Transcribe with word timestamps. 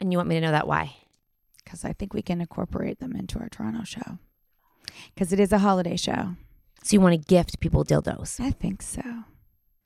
And 0.00 0.12
you 0.12 0.18
want 0.18 0.28
me 0.28 0.34
to 0.36 0.40
know 0.40 0.52
that 0.52 0.66
why? 0.66 0.96
because 1.64 1.82
I 1.82 1.94
think 1.94 2.12
we 2.12 2.20
can 2.20 2.42
incorporate 2.42 2.98
them 3.00 3.16
into 3.16 3.38
our 3.38 3.48
Toronto 3.48 3.84
show 3.84 4.18
because 5.14 5.32
it 5.32 5.40
is 5.40 5.50
a 5.50 5.58
holiday 5.58 5.96
show. 5.96 6.34
So 6.82 6.92
you 6.94 7.00
want 7.00 7.14
to 7.14 7.26
gift 7.26 7.58
people 7.58 7.86
dildos? 7.86 8.38
I 8.38 8.50
think 8.50 8.82
so. 8.82 9.00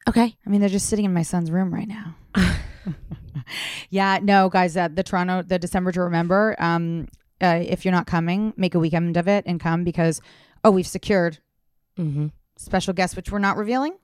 Okay. 0.08 0.34
I 0.44 0.50
mean, 0.50 0.60
they're 0.60 0.68
just 0.68 0.88
sitting 0.88 1.04
in 1.04 1.14
my 1.14 1.22
son's 1.22 1.52
room 1.52 1.72
right 1.72 1.86
now. 1.86 2.16
yeah, 3.90 4.18
no, 4.20 4.48
guys, 4.48 4.76
uh, 4.76 4.88
the 4.88 5.04
Toronto, 5.04 5.42
the 5.42 5.58
December 5.58 5.92
to 5.92 6.02
remember. 6.02 6.56
Um, 6.58 7.06
uh, 7.40 7.60
if 7.64 7.84
you're 7.84 7.92
not 7.92 8.06
coming, 8.08 8.52
make 8.56 8.74
a 8.74 8.78
weekend 8.80 9.16
of 9.16 9.28
it 9.28 9.44
and 9.46 9.60
come 9.60 9.84
because, 9.84 10.20
oh, 10.64 10.70
we've 10.72 10.86
secured 10.86 11.38
Mm-hmm. 11.96 12.26
special 12.56 12.92
guests, 12.94 13.14
which 13.16 13.30
we're 13.30 13.38
not 13.38 13.56
revealing. 13.56 13.96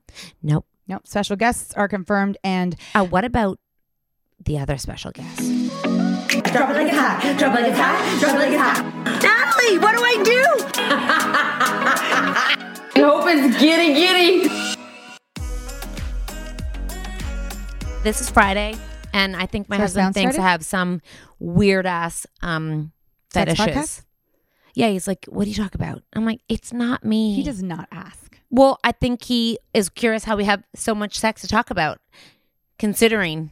Nope. 0.43 0.67
Nope, 0.87 1.07
special 1.07 1.35
guests 1.37 1.73
are 1.75 1.89
confirmed, 1.89 2.37
and 2.45 2.77
Uh, 2.95 3.05
what 3.05 3.25
about 3.25 3.59
the 4.45 4.59
other 4.59 4.77
special 4.79 5.11
guest? 5.11 5.41
Drop 6.55 6.71
it 6.71 6.75
like 6.75 6.87
it's 6.87 6.97
hot. 6.97 7.37
Drop 7.37 7.59
it 7.59 7.63
like 7.63 7.71
it's 7.73 7.81
hot. 7.81 8.21
Drop 8.21 8.37
it 8.37 8.39
like 8.39 8.53
it's 8.53 8.63
hot. 8.63 8.79
Natalie, 9.25 9.79
what 9.81 9.97
do 9.97 10.05
I 10.05 10.23
do? 10.23 10.41
I 12.95 13.01
hope 13.01 13.25
it's 13.27 13.59
giddy 13.61 13.93
giddy. 13.93 14.49
This 18.05 18.21
is 18.21 18.31
Friday, 18.31 18.77
and 19.13 19.35
I 19.35 19.47
think 19.47 19.69
my 19.69 19.75
Is 19.75 19.81
our 19.81 19.83
husband 19.83 20.05
sound 20.05 20.15
thinks 20.15 20.39
I 20.39 20.43
have 20.43 20.65
some 20.65 21.01
weird 21.41 21.87
ass 21.87 22.25
um 22.41 22.93
Sex 23.33 23.57
fetishes. 23.57 23.67
podcast? 23.67 24.03
Yeah, 24.75 24.91
he's 24.91 25.09
like, 25.09 25.25
"What 25.29 25.47
do 25.47 25.51
you 25.51 25.57
talk 25.57 25.75
about?" 25.75 26.05
I'm 26.13 26.25
like, 26.25 26.43
"It's 26.49 26.73
not 26.73 27.03
me." 27.03 27.35
he 27.35 27.43
does 27.43 27.65
not 27.65 27.89
ask. 27.91 28.39
Well, 28.51 28.79
I 28.85 28.93
think 28.93 29.25
he 29.25 29.59
is 29.73 29.89
curious 29.89 30.23
how 30.23 30.37
we 30.37 30.45
have 30.45 30.63
so 30.77 30.95
much 30.95 31.19
sex 31.19 31.41
to 31.41 31.49
talk 31.49 31.71
about, 31.71 31.99
considering 32.79 33.51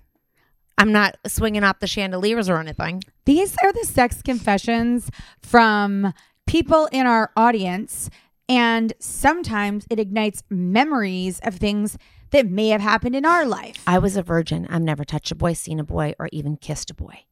I'm 0.79 0.93
not 0.93 1.17
swinging 1.27 1.65
off 1.65 1.81
the 1.81 1.87
chandeliers 1.87 2.49
or 2.49 2.59
anything. 2.59 3.03
These 3.25 3.57
are 3.63 3.73
the 3.73 3.85
sex 3.85 4.23
confessions 4.23 5.11
from 5.41 6.13
people 6.47 6.87
in 6.93 7.07
our 7.07 7.31
audience, 7.37 8.11
and 8.49 8.93
sometimes 8.99 9.87
it 9.91 9.99
ignites 9.99 10.43
memories 10.51 11.41
of 11.45 11.57
things 11.57 11.97
that 12.31 12.47
may 12.47 12.69
have 12.69 12.81
happened 12.81 13.15
in 13.15 13.25
our 13.25 13.45
life. 13.45 13.77
I 13.87 13.99
was 13.99 14.17
a 14.17 14.23
virgin. 14.23 14.67
I've 14.71 14.83
never 14.83 15.05
touched 15.05 15.31
a 15.31 15.35
boy, 15.35 15.53
seen 15.53 15.79
a 15.79 15.85
boy, 15.85 16.15
or 16.19 16.29
even 16.33 16.57
kissed 16.57 16.91
a 16.91 16.95
boy. 16.95 17.25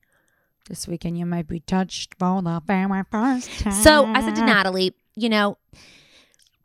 This 0.69 0.87
weekend, 0.87 1.19
you 1.19 1.27
might 1.27 1.49
be 1.49 1.61
touched 1.61 2.15
for 2.19 2.43
the 2.43 2.63
very 2.65 3.03
first 3.11 3.51
time. 3.61 3.73
So 3.73 4.07
I 4.07 4.21
said 4.21 4.37
to 4.37 4.45
Natalie, 4.47 4.95
you 5.17 5.29
know, 5.29 5.59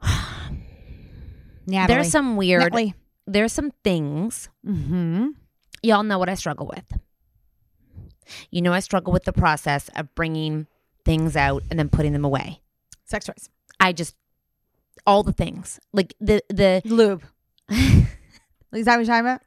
Natalie. 1.66 1.88
there's 1.88 2.12
some 2.12 2.36
weird, 2.36 2.62
Natalie. 2.62 2.94
there's 3.26 3.54
some 3.54 3.72
things. 3.84 4.50
Mm-hmm. 4.66 5.30
Y'all 5.86 6.04
know 6.04 6.18
what 6.18 6.30
I 6.30 6.34
struggle 6.34 6.68
with. 6.68 7.00
You 8.50 8.62
know, 8.62 8.74
I 8.74 8.80
struggle 8.80 9.14
with 9.14 9.26
the 9.26 9.34
process 9.34 9.90
of 9.96 10.14
bringing 10.16 10.66
things 11.04 11.36
out 11.36 11.64
and 11.70 11.78
then 11.78 11.90
putting 11.90 12.12
them 12.12 12.26
away. 12.26 12.62
Sex 13.06 13.26
toys. 13.26 13.50
I 13.80 13.94
just, 13.94 14.16
all 15.06 15.22
the 15.22 15.34
things 15.34 15.80
like 15.94 16.16
the 16.20 16.42
the 16.50 16.82
Lube. 16.86 17.24
Is 17.70 18.86
that 18.86 18.98
what 18.98 19.06
you're 19.06 19.06
talking 19.06 19.20
about? 19.20 19.42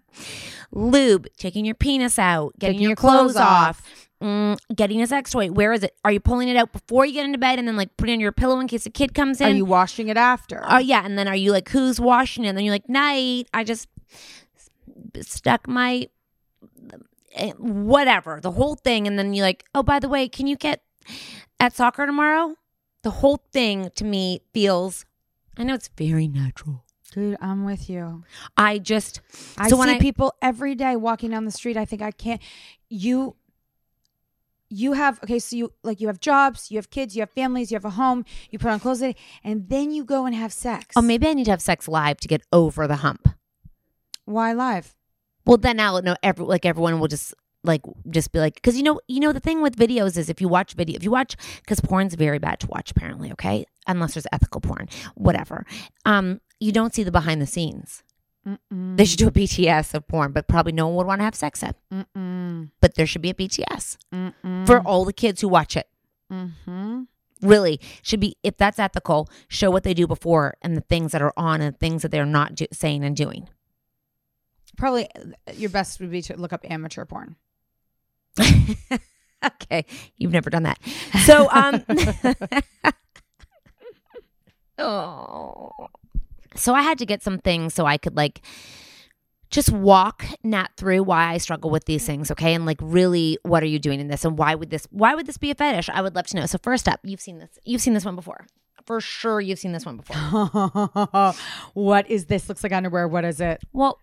lube, 0.70 1.26
taking 1.36 1.64
your 1.64 1.74
penis 1.74 2.18
out, 2.18 2.58
getting 2.58 2.74
Taking 2.74 2.82
your, 2.82 2.90
your 2.90 2.96
clothes, 2.96 3.32
clothes 3.32 3.36
off, 3.36 3.82
mm, 4.22 4.58
getting 4.74 5.02
a 5.02 5.06
sex 5.06 5.30
toy. 5.30 5.50
Where 5.50 5.72
is 5.72 5.82
it? 5.82 5.94
Are 6.04 6.12
you 6.12 6.20
pulling 6.20 6.48
it 6.48 6.56
out 6.56 6.72
before 6.72 7.04
you 7.04 7.12
get 7.12 7.24
into 7.24 7.38
bed 7.38 7.58
and 7.58 7.66
then 7.66 7.76
like 7.76 7.96
putting 7.96 8.14
it 8.14 8.16
on 8.16 8.20
your 8.20 8.32
pillow 8.32 8.60
in 8.60 8.68
case 8.68 8.86
a 8.86 8.90
kid 8.90 9.14
comes 9.14 9.40
in? 9.40 9.48
Are 9.48 9.54
you 9.54 9.64
washing 9.64 10.08
it 10.08 10.16
after? 10.16 10.64
Oh 10.66 10.78
yeah, 10.78 11.04
and 11.04 11.18
then 11.18 11.28
are 11.28 11.36
you 11.36 11.52
like 11.52 11.68
who's 11.68 12.00
washing 12.00 12.44
it? 12.44 12.48
And 12.48 12.58
then 12.58 12.64
you're 12.64 12.74
like 12.74 12.88
night. 12.88 13.48
I 13.52 13.64
just 13.64 13.88
stuck 15.20 15.66
my 15.66 16.08
Eh, 17.34 17.52
whatever 17.58 18.40
the 18.40 18.50
whole 18.52 18.74
thing, 18.74 19.06
and 19.06 19.18
then 19.18 19.34
you're 19.34 19.44
like 19.44 19.64
oh 19.74 19.82
by 19.82 19.98
the 19.98 20.08
way, 20.08 20.28
can 20.28 20.46
you 20.46 20.56
get 20.56 20.82
at 21.60 21.74
soccer 21.74 22.06
tomorrow? 22.06 22.56
The 23.02 23.10
whole 23.10 23.40
thing 23.52 23.90
to 23.96 24.04
me 24.04 24.40
feels. 24.52 25.04
I 25.56 25.64
know 25.64 25.74
it's 25.74 25.88
very 25.96 26.28
natural. 26.28 26.84
Dude, 27.12 27.36
I'm 27.40 27.64
with 27.64 27.88
you. 27.88 28.24
I 28.56 28.78
just 28.78 29.20
I 29.56 29.68
so 29.68 29.82
see 29.82 29.90
I 29.90 29.98
people 29.98 30.34
every 30.42 30.74
day 30.74 30.94
walking 30.96 31.30
down 31.30 31.44
the 31.44 31.50
street. 31.50 31.76
I 31.76 31.84
think 31.84 32.02
I 32.02 32.10
can't. 32.10 32.40
You, 32.90 33.36
you 34.68 34.92
have 34.92 35.18
okay. 35.24 35.38
So 35.38 35.56
you 35.56 35.72
like 35.82 36.00
you 36.00 36.08
have 36.08 36.20
jobs, 36.20 36.70
you 36.70 36.76
have 36.76 36.90
kids, 36.90 37.16
you 37.16 37.22
have 37.22 37.30
families, 37.30 37.70
you 37.70 37.76
have 37.76 37.84
a 37.84 37.90
home. 37.90 38.24
You 38.50 38.58
put 38.58 38.70
on 38.70 38.80
clothes, 38.80 39.02
and 39.42 39.68
then 39.68 39.90
you 39.90 40.04
go 40.04 40.26
and 40.26 40.34
have 40.34 40.52
sex. 40.52 40.94
oh 40.96 41.02
maybe 41.02 41.26
I 41.28 41.34
need 41.34 41.44
to 41.44 41.50
have 41.50 41.62
sex 41.62 41.88
live 41.88 42.18
to 42.18 42.28
get 42.28 42.42
over 42.52 42.86
the 42.86 42.96
hump. 42.96 43.28
Why 44.24 44.52
live? 44.52 44.94
Well, 45.48 45.56
then 45.56 45.80
I'll 45.80 46.00
know 46.02 46.14
every 46.22 46.44
like 46.44 46.64
everyone 46.64 47.00
will 47.00 47.08
just 47.08 47.34
like 47.64 47.82
just 48.10 48.30
be 48.30 48.38
like 48.38 48.54
because 48.54 48.76
you 48.76 48.84
know 48.84 49.00
you 49.08 49.18
know 49.18 49.32
the 49.32 49.40
thing 49.40 49.60
with 49.62 49.74
videos 49.76 50.16
is 50.16 50.30
if 50.30 50.40
you 50.40 50.46
watch 50.48 50.74
video 50.74 50.94
if 50.96 51.02
you 51.02 51.10
watch 51.10 51.34
because 51.60 51.80
porn's 51.80 52.14
very 52.14 52.38
bad 52.38 52.60
to 52.60 52.68
watch 52.68 52.92
apparently 52.92 53.32
okay 53.32 53.66
unless 53.88 54.14
there's 54.14 54.28
ethical 54.30 54.60
porn 54.60 54.86
whatever 55.16 55.66
um 56.04 56.40
you 56.60 56.70
don't 56.70 56.94
see 56.94 57.02
the 57.02 57.10
behind 57.10 57.42
the 57.42 57.46
scenes 57.46 58.04
Mm-mm. 58.46 58.96
they 58.96 59.04
should 59.04 59.18
do 59.18 59.26
a 59.26 59.32
BTS 59.32 59.92
of 59.94 60.06
porn 60.06 60.30
but 60.30 60.46
probably 60.46 60.70
no 60.70 60.86
one 60.86 60.94
would 60.98 61.06
want 61.08 61.18
to 61.20 61.24
have 61.24 61.34
sex 61.34 61.64
at 61.64 61.74
Mm-mm. 61.92 62.70
but 62.80 62.94
there 62.94 63.06
should 63.08 63.22
be 63.22 63.30
a 63.30 63.34
BTS 63.34 63.96
Mm-mm. 64.14 64.64
for 64.66 64.78
all 64.80 65.04
the 65.04 65.12
kids 65.12 65.40
who 65.40 65.48
watch 65.48 65.76
it 65.76 65.88
Mm-hmm. 66.32 67.02
really 67.42 67.80
should 68.02 68.20
be 68.20 68.36
if 68.44 68.56
that's 68.56 68.78
ethical 68.78 69.28
show 69.48 69.70
what 69.70 69.82
they 69.82 69.94
do 69.94 70.06
before 70.06 70.56
and 70.62 70.76
the 70.76 70.80
things 70.82 71.10
that 71.10 71.22
are 71.22 71.32
on 71.36 71.60
and 71.60 71.76
things 71.80 72.02
that 72.02 72.10
they're 72.12 72.24
not 72.26 72.54
do- 72.54 72.66
saying 72.72 73.02
and 73.02 73.16
doing 73.16 73.48
Probably 74.78 75.08
uh, 75.14 75.52
your 75.54 75.70
best 75.70 76.00
would 76.00 76.10
be 76.10 76.22
to 76.22 76.36
look 76.36 76.52
up 76.52 76.64
amateur 76.70 77.04
porn. 77.04 77.36
okay, 79.44 79.84
you've 80.16 80.32
never 80.32 80.48
done 80.48 80.62
that. 80.62 80.78
So, 81.24 81.50
um, 81.50 81.84
oh, 84.78 85.88
so 86.54 86.74
I 86.74 86.82
had 86.82 86.98
to 86.98 87.06
get 87.06 87.22
some 87.22 87.38
things 87.38 87.74
so 87.74 87.84
I 87.84 87.98
could 87.98 88.16
like 88.16 88.40
just 89.50 89.72
walk 89.72 90.26
Nat 90.44 90.68
through 90.76 91.02
why 91.02 91.32
I 91.32 91.38
struggle 91.38 91.70
with 91.70 91.86
these 91.86 92.04
things, 92.04 92.30
okay? 92.30 92.54
And 92.54 92.66
like 92.66 92.78
really 92.80 93.38
what 93.42 93.62
are 93.62 93.66
you 93.66 93.78
doing 93.78 94.00
in 94.00 94.08
this 94.08 94.24
and 94.24 94.38
why 94.38 94.54
would 94.54 94.70
this 94.70 94.86
why 94.90 95.14
would 95.14 95.26
this 95.26 95.38
be 95.38 95.50
a 95.50 95.54
fetish? 95.54 95.88
I 95.88 96.02
would 96.02 96.14
love 96.14 96.26
to 96.28 96.36
know. 96.36 96.46
So 96.46 96.58
first 96.62 96.88
up, 96.88 97.00
you've 97.02 97.20
seen 97.20 97.38
this. 97.38 97.50
You've 97.64 97.80
seen 97.80 97.94
this 97.94 98.04
one 98.04 98.16
before. 98.16 98.46
For 98.84 99.00
sure 99.00 99.40
you've 99.40 99.58
seen 99.58 99.72
this 99.72 99.84
one 99.84 99.98
before. 99.98 100.14
what 101.74 102.10
is 102.10 102.26
this? 102.26 102.48
Looks 102.48 102.62
like 102.62 102.72
underwear. 102.72 103.08
What 103.08 103.24
is 103.24 103.40
it? 103.40 103.60
Well, 103.72 103.98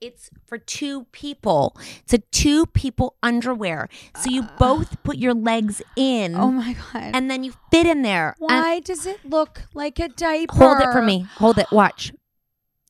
it's 0.00 0.30
for 0.46 0.58
two 0.58 1.04
people. 1.12 1.76
It's 2.02 2.14
a 2.14 2.18
two 2.18 2.66
people 2.66 3.16
underwear. 3.22 3.88
So 4.16 4.30
you 4.30 4.48
both 4.58 5.02
put 5.02 5.18
your 5.18 5.34
legs 5.34 5.82
in 5.96 6.34
Oh 6.34 6.50
my 6.50 6.74
god! 6.92 7.10
and 7.14 7.30
then 7.30 7.44
you 7.44 7.52
fit 7.70 7.86
in 7.86 8.02
there. 8.02 8.34
And- 8.40 8.46
why 8.48 8.80
does 8.80 9.06
it 9.06 9.24
look 9.24 9.62
like 9.74 9.98
a 9.98 10.08
diaper? 10.08 10.54
hold 10.56 10.80
it 10.80 10.92
for 10.92 11.02
me. 11.02 11.26
Hold 11.36 11.58
it. 11.58 11.66
Watch. 11.70 12.12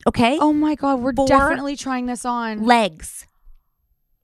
Okay? 0.07 0.39
Oh 0.41 0.53
my 0.53 0.75
god! 0.75 1.01
We're 1.01 1.13
Four 1.15 1.27
definitely 1.27 1.77
trying 1.77 2.07
this 2.07 2.25
on. 2.25 2.65
Legs. 2.65 3.27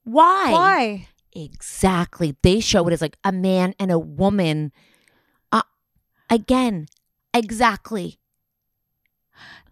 Why? 0.05 0.53
Why? 0.53 1.09
Exactly. 1.35 2.37
They 2.43 2.61
show 2.61 2.87
it 2.89 2.93
as 2.93 3.03
like 3.03 3.19
a 3.25 3.33
man 3.33 3.75
and 3.79 3.91
a 3.91 3.99
woman. 3.99 4.73
Uh, 5.53 5.63
again, 6.31 6.87
exactly. 7.35 8.19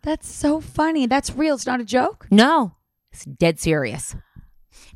That's 0.03 0.31
so 0.31 0.61
funny. 0.61 1.07
That's 1.07 1.35
real. 1.35 1.55
It's 1.55 1.65
not 1.65 1.81
a 1.81 1.85
joke. 1.85 2.27
No, 2.31 2.75
it's 3.15 3.25
dead 3.25 3.61
serious. 3.61 4.17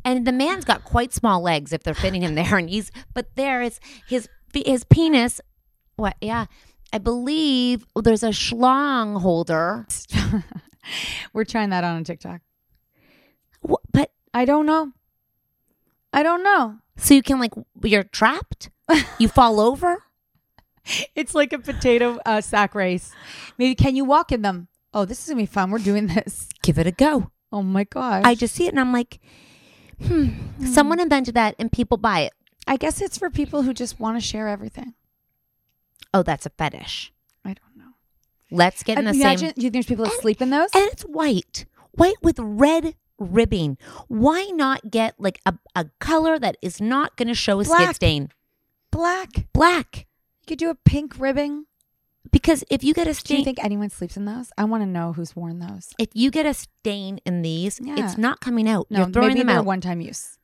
And 0.04 0.26
the 0.26 0.32
man's 0.32 0.64
got 0.64 0.84
quite 0.84 1.12
small 1.12 1.40
legs 1.40 1.72
if 1.72 1.82
they're 1.82 1.94
fitting 1.94 2.22
him 2.22 2.34
there, 2.34 2.56
and 2.58 2.68
he's 2.68 2.90
but 3.14 3.34
there 3.36 3.62
is 3.62 3.78
his 4.08 4.28
his 4.52 4.84
penis. 4.84 5.40
What? 5.96 6.16
Yeah, 6.20 6.46
I 6.92 6.98
believe 6.98 7.84
there's 7.96 8.22
a 8.22 8.28
schlong 8.30 9.20
holder. 9.20 9.86
We're 11.32 11.44
trying 11.44 11.70
that 11.70 11.84
on 11.84 11.96
on 11.96 12.04
TikTok. 12.04 12.40
Wh- 13.68 13.74
But 13.92 14.10
I 14.34 14.44
don't 14.44 14.66
know. 14.66 14.92
I 16.12 16.22
don't 16.22 16.42
know. 16.42 16.78
so 16.96 17.14
you 17.14 17.22
can 17.22 17.38
like 17.38 17.52
you're 17.84 18.04
trapped. 18.04 18.70
You 19.18 19.28
fall 19.38 19.60
over. 19.60 20.02
It's 21.14 21.34
like 21.34 21.52
a 21.52 21.58
potato 21.58 22.18
uh, 22.24 22.40
sack 22.40 22.74
race. 22.74 23.12
Maybe 23.58 23.74
can 23.74 23.94
you 23.94 24.04
walk 24.04 24.32
in 24.32 24.42
them? 24.42 24.68
Oh, 24.94 25.04
this 25.04 25.22
is 25.22 25.28
gonna 25.28 25.42
be 25.42 25.46
fun. 25.46 25.70
We're 25.70 25.78
doing 25.78 26.06
this. 26.06 26.48
Give 26.62 26.78
it 26.78 26.86
a 26.86 26.92
go. 26.92 27.30
Oh 27.52 27.62
my 27.62 27.84
gosh. 27.84 28.22
I 28.24 28.34
just 28.34 28.54
see 28.54 28.66
it 28.66 28.70
and 28.70 28.80
I'm 28.80 28.92
like, 28.92 29.20
hmm, 30.02 30.30
someone 30.64 31.00
invented 31.00 31.34
that 31.34 31.54
and 31.58 31.72
people 31.72 31.96
buy 31.96 32.20
it. 32.20 32.32
I 32.66 32.76
guess 32.76 33.00
it's 33.00 33.16
for 33.18 33.30
people 33.30 33.62
who 33.62 33.72
just 33.72 33.98
want 33.98 34.16
to 34.16 34.20
share 34.26 34.48
everything. 34.48 34.94
Oh, 36.12 36.22
that's 36.22 36.46
a 36.46 36.50
fetish. 36.50 37.12
I 37.44 37.48
don't 37.54 37.76
know. 37.76 37.92
Let's 38.50 38.82
get 38.82 38.98
in 38.98 39.04
the 39.04 39.12
Imagine, 39.12 39.48
same. 39.48 39.54
do 39.56 39.60
you 39.62 39.70
think 39.70 39.72
there's 39.72 39.86
people 39.86 40.04
that 40.04 40.20
sleep 40.20 40.42
in 40.42 40.50
those? 40.50 40.70
And 40.74 40.84
it's 40.92 41.02
white, 41.02 41.64
white 41.92 42.16
with 42.22 42.38
red 42.38 42.94
ribbing. 43.18 43.78
Why 44.08 44.44
not 44.52 44.90
get 44.90 45.14
like 45.18 45.40
a, 45.46 45.54
a 45.74 45.86
color 46.00 46.38
that 46.38 46.56
is 46.62 46.80
not 46.80 47.16
going 47.16 47.28
to 47.28 47.34
show 47.34 47.60
a 47.60 47.64
skid 47.64 47.76
Black. 47.76 47.96
stain? 47.96 48.28
Black. 48.90 49.46
Black. 49.52 50.06
You 50.40 50.46
could 50.46 50.58
do 50.58 50.70
a 50.70 50.74
pink 50.74 51.14
ribbing. 51.18 51.64
Because 52.30 52.62
if 52.70 52.84
you 52.84 52.92
get 52.94 53.06
a 53.06 53.14
stain, 53.14 53.36
Do 53.36 53.38
you 53.40 53.44
think 53.44 53.64
anyone 53.64 53.90
sleeps 53.90 54.16
in 54.16 54.24
those? 54.24 54.50
I 54.58 54.64
want 54.64 54.82
to 54.82 54.86
know 54.86 55.12
who's 55.12 55.34
worn 55.34 55.58
those. 55.60 55.92
if 55.98 56.08
you 56.14 56.30
get 56.30 56.46
a 56.46 56.54
stain 56.54 57.20
in 57.24 57.42
these, 57.42 57.80
Yeah. 57.82 57.94
it's 58.04 58.18
not 58.18 58.40
coming 58.40 58.68
out. 58.68 58.86
No, 58.90 59.00
You're 59.00 59.08
throwing 59.10 59.28
maybe 59.28 59.40
them 59.40 59.50
out. 59.50 59.64
one-time 59.64 60.00
use. 60.00 60.38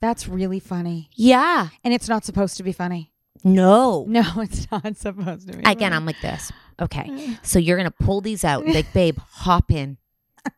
That's 0.00 0.26
really 0.28 0.58
funny, 0.60 1.10
yeah. 1.14 1.68
and 1.84 1.94
it's 1.94 2.08
not 2.08 2.24
supposed 2.24 2.56
to 2.56 2.62
be 2.64 2.72
funny. 2.72 3.12
No. 3.44 4.04
No, 4.08 4.22
it's 4.36 4.68
not 4.70 4.96
supposed 4.96 5.48
to 5.48 5.56
be. 5.56 5.60
Again, 5.60 5.90
funny. 5.92 5.96
I'm 5.96 6.06
like 6.06 6.20
this. 6.20 6.50
Okay. 6.80 7.36
So 7.42 7.58
you're 7.58 7.76
going 7.76 7.90
to 7.90 8.04
pull 8.04 8.20
these 8.20 8.44
out. 8.44 8.66
Like, 8.66 8.92
babe, 8.92 9.18
hop 9.18 9.70
in. 9.70 9.96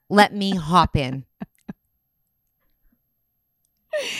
Let 0.09 0.35
me 0.35 0.55
hop 0.57 0.97
in. 0.97 1.25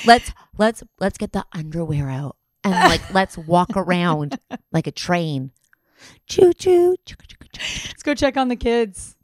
Let's 0.07 0.33
let's 0.57 0.83
let's 1.01 1.19
get 1.19 1.33
the 1.33 1.45
underwear 1.53 2.09
out 2.09 2.37
and 2.65 2.73
like 2.73 3.13
let's 3.13 3.37
walk 3.37 3.71
around 3.77 4.39
like 4.73 4.87
a 4.87 4.93
train. 4.93 5.53
Choo 6.27 6.53
choo. 6.53 6.97
Let's 7.87 8.03
go 8.03 8.15
check 8.15 8.37
on 8.37 8.49
the 8.49 8.57
kids. 8.57 9.17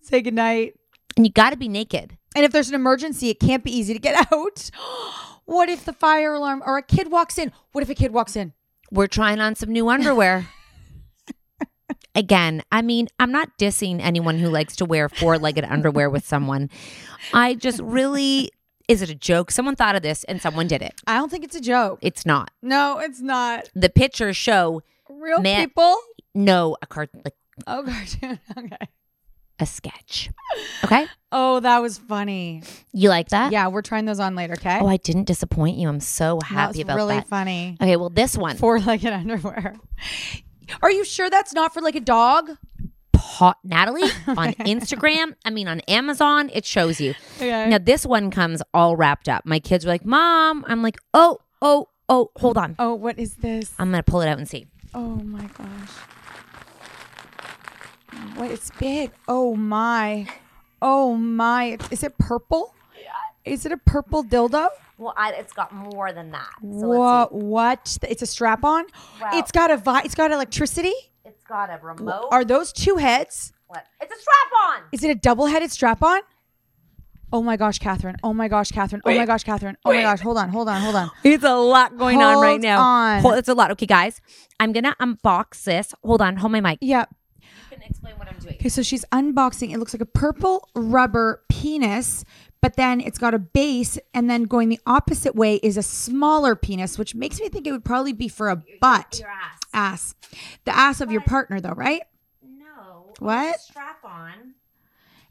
Say 0.00 0.20
goodnight. 0.22 0.74
And 1.16 1.26
you 1.26 1.32
got 1.32 1.50
to 1.50 1.56
be 1.56 1.68
naked. 1.68 2.16
And 2.34 2.44
if 2.44 2.52
there's 2.52 2.68
an 2.68 2.74
emergency, 2.74 3.30
it 3.30 3.38
can't 3.38 3.62
be 3.62 3.76
easy 3.76 3.92
to 3.94 4.00
get 4.00 4.26
out. 4.32 4.70
what 5.44 5.68
if 5.68 5.84
the 5.84 5.92
fire 5.92 6.34
alarm 6.34 6.62
or 6.64 6.78
a 6.78 6.82
kid 6.82 7.10
walks 7.10 7.38
in? 7.38 7.52
What 7.72 7.82
if 7.82 7.90
a 7.90 7.94
kid 7.94 8.12
walks 8.12 8.36
in? 8.36 8.52
We're 8.90 9.06
trying 9.06 9.40
on 9.40 9.54
some 9.54 9.70
new 9.70 9.88
underwear. 9.88 10.48
Again, 12.14 12.62
I 12.70 12.82
mean, 12.82 13.08
I'm 13.18 13.32
not 13.32 13.58
dissing 13.58 14.00
anyone 14.00 14.38
who 14.38 14.48
likes 14.48 14.76
to 14.76 14.84
wear 14.84 15.08
four-legged 15.08 15.64
underwear 15.64 16.08
with 16.08 16.24
someone. 16.24 16.70
I 17.32 17.54
just 17.54 17.80
really 17.80 18.50
is 18.88 19.02
it 19.02 19.10
a 19.10 19.14
joke? 19.14 19.50
Someone 19.50 19.76
thought 19.76 19.96
of 19.96 20.02
this 20.02 20.24
and 20.24 20.40
someone 20.40 20.66
did 20.66 20.82
it. 20.82 21.00
I 21.06 21.16
don't 21.16 21.30
think 21.30 21.44
it's 21.44 21.56
a 21.56 21.60
joke. 21.60 21.98
It's 22.02 22.24
not. 22.26 22.50
No, 22.62 22.98
it's 22.98 23.20
not. 23.20 23.68
The 23.74 23.88
pictures 23.88 24.36
show 24.36 24.82
Real 25.08 25.40
Man- 25.40 25.66
people? 25.68 25.96
no 26.34 26.76
a 26.82 26.86
cartoon. 26.86 27.22
like 27.24 27.34
Oh, 27.66 27.84
cartoon. 27.86 28.38
Okay. 28.58 28.88
a 29.60 29.66
sketch. 29.66 30.30
Okay? 30.82 31.06
Oh, 31.30 31.60
that 31.60 31.78
was 31.80 31.96
funny. 31.98 32.62
You 32.92 33.08
like 33.08 33.28
that? 33.28 33.52
Yeah, 33.52 33.68
we're 33.68 33.82
trying 33.82 34.04
those 34.04 34.18
on 34.20 34.34
later, 34.34 34.54
okay? 34.54 34.78
Oh, 34.80 34.86
I 34.88 34.96
didn't 34.96 35.24
disappoint 35.24 35.76
you. 35.78 35.88
I'm 35.88 36.00
so 36.00 36.40
happy 36.44 36.82
about 36.82 36.96
really 36.96 37.08
that. 37.14 37.14
Really 37.14 37.26
funny. 37.28 37.76
Okay, 37.80 37.96
well, 37.96 38.10
this 38.10 38.36
one, 38.36 38.56
Four-legged 38.56 39.06
underwear. 39.12 39.76
Are 40.82 40.90
you 40.90 41.04
sure 41.04 41.30
that's 41.30 41.52
not 41.52 41.72
for 41.72 41.80
like 41.80 41.94
a 41.94 42.00
dog? 42.00 42.50
Hot 43.38 43.58
Natalie 43.64 44.02
on 44.28 44.52
Instagram. 44.64 45.34
I 45.44 45.50
mean, 45.50 45.66
on 45.68 45.80
Amazon, 45.80 46.50
it 46.52 46.64
shows 46.64 47.00
you. 47.00 47.14
Okay. 47.36 47.68
Now, 47.68 47.78
this 47.78 48.04
one 48.06 48.30
comes 48.30 48.62
all 48.72 48.96
wrapped 48.96 49.28
up. 49.28 49.44
My 49.44 49.58
kids 49.58 49.84
were 49.84 49.90
like, 49.92 50.04
"Mom," 50.04 50.64
I'm 50.68 50.82
like, 50.82 50.98
"Oh, 51.12 51.38
oh, 51.62 51.88
oh, 52.08 52.30
hold 52.36 52.56
on. 52.58 52.76
Oh, 52.78 52.94
what 52.94 53.18
is 53.18 53.34
this? 53.36 53.72
I'm 53.78 53.90
gonna 53.90 54.02
pull 54.02 54.20
it 54.20 54.28
out 54.28 54.38
and 54.38 54.48
see." 54.48 54.66
Oh 54.94 55.16
my 55.16 55.44
gosh. 55.58 55.90
What? 58.36 58.50
It's 58.50 58.70
big. 58.78 59.10
Oh 59.28 59.54
my. 59.56 60.26
Oh 60.80 61.14
my. 61.16 61.78
Is 61.90 62.02
it 62.02 62.16
purple? 62.18 62.74
Is 63.44 63.66
it 63.66 63.72
a 63.72 63.76
purple 63.76 64.24
dildo? 64.24 64.68
Well, 64.96 65.12
I, 65.18 65.32
it's 65.32 65.52
got 65.52 65.70
more 65.72 66.12
than 66.12 66.30
that. 66.30 66.48
what? 66.62 67.32
What? 67.34 67.98
It's 68.08 68.22
a 68.22 68.26
strap 68.26 68.64
on. 68.64 68.86
Wow. 69.20 69.30
It's 69.34 69.52
got 69.52 69.70
a 69.70 69.76
vi- 69.76 70.00
It's 70.04 70.14
got 70.14 70.30
electricity. 70.30 70.94
It's 71.44 71.50
got 71.50 71.68
a 71.68 71.78
remote. 71.84 72.28
Are 72.32 72.42
those 72.42 72.72
two 72.72 72.96
heads? 72.96 73.52
what? 73.66 73.84
It's 74.00 74.10
a 74.10 74.18
strap 74.18 74.62
on. 74.76 74.82
Is 74.92 75.04
it 75.04 75.10
a 75.10 75.14
double-headed 75.14 75.70
strap-on? 75.70 76.20
Oh 77.34 77.42
my 77.42 77.58
gosh, 77.58 77.78
Catherine. 77.78 78.16
Oh 78.22 78.32
my 78.32 78.48
gosh, 78.48 78.70
Catherine. 78.70 79.02
Oh 79.04 79.14
my 79.14 79.26
gosh, 79.26 79.44
Catherine. 79.44 79.76
Oh 79.84 79.92
my 79.92 80.00
gosh. 80.00 80.20
Hold 80.20 80.38
on. 80.38 80.48
Hold 80.48 80.68
on. 80.70 80.80
Hold 80.80 80.94
on. 80.94 81.10
It's 81.22 81.44
a 81.44 81.54
lot 81.54 81.98
going 81.98 82.22
on 82.22 82.40
right 82.40 82.50
Hold 82.52 82.62
now. 82.62 82.80
on. 82.80 83.20
Hold- 83.20 83.34
it's 83.38 83.48
a 83.48 83.54
lot. 83.54 83.70
Okay, 83.72 83.84
guys, 83.84 84.22
I'm 84.58 84.72
gonna 84.72 84.96
unbox 85.02 85.64
this. 85.64 85.92
Hold 86.02 86.22
on. 86.22 86.36
Hold 86.36 86.52
my 86.52 86.60
mic. 86.62 86.78
Yeah. 86.80 87.04
You 87.42 87.76
can 87.76 87.82
explain 87.82 88.14
what 88.16 88.28
I'm 88.28 88.38
doing. 88.38 88.54
Okay, 88.54 88.68
so 88.70 88.82
she's 88.82 89.04
unboxing. 89.12 89.70
It 89.74 89.78
looks 89.78 89.92
like 89.92 90.00
a 90.00 90.06
purple 90.06 90.66
rubber 90.74 91.42
penis, 91.50 92.24
but 92.64 92.76
then 92.76 92.98
it's 93.02 93.18
got 93.18 93.34
a 93.34 93.38
base, 93.38 93.98
and 94.14 94.30
then 94.30 94.44
going 94.44 94.70
the 94.70 94.80
opposite 94.86 95.34
way 95.36 95.56
is 95.56 95.76
a 95.76 95.82
smaller 95.82 96.56
penis, 96.56 96.98
which 96.98 97.14
makes 97.14 97.38
me 97.38 97.50
think 97.50 97.66
it 97.66 97.72
would 97.72 97.84
probably 97.84 98.14
be 98.14 98.26
for 98.26 98.48
a 98.48 98.56
butt. 98.80 99.18
Your 99.20 99.28
ass. 99.28 99.58
Ass. 99.74 100.14
The 100.64 100.74
ass 100.74 101.02
of 101.02 101.12
your 101.12 101.20
partner, 101.20 101.60
though, 101.60 101.74
right? 101.76 102.00
No. 102.42 103.12
What? 103.18 103.60
Strap 103.60 104.02
on. 104.02 104.54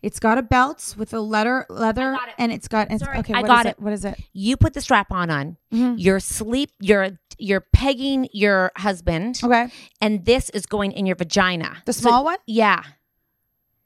It's 0.03 0.19
got 0.19 0.37
a 0.37 0.43
belt 0.43 0.93
with 0.95 1.11
a 1.11 1.21
leather 1.21 1.65
leather, 1.69 2.13
it. 2.13 2.35
and 2.37 2.51
it's 2.51 2.67
got. 2.67 2.91
It's, 2.91 3.03
Sorry, 3.03 3.17
okay, 3.17 3.33
I 3.33 3.41
got 3.41 3.65
is 3.65 3.71
it. 3.71 3.79
What 3.79 3.93
is 3.93 4.05
it? 4.05 4.21
You 4.33 4.55
put 4.55 4.73
the 4.75 4.81
strap 4.81 5.11
on 5.11 5.31
on. 5.31 5.57
Mhm. 5.73 5.95
You're 5.97 6.19
sleep. 6.19 6.69
You're 6.81 7.17
you're 7.39 7.61
pegging 7.73 8.29
your 8.31 8.71
husband, 8.77 9.39
Okay, 9.43 9.69
and 9.99 10.23
this 10.23 10.51
is 10.51 10.67
going 10.67 10.91
in 10.91 11.07
your 11.07 11.15
vagina. 11.15 11.77
the 11.85 11.93
So- 11.93 12.01
small 12.09 12.25
one. 12.25 12.37
Yeah. 12.45 12.83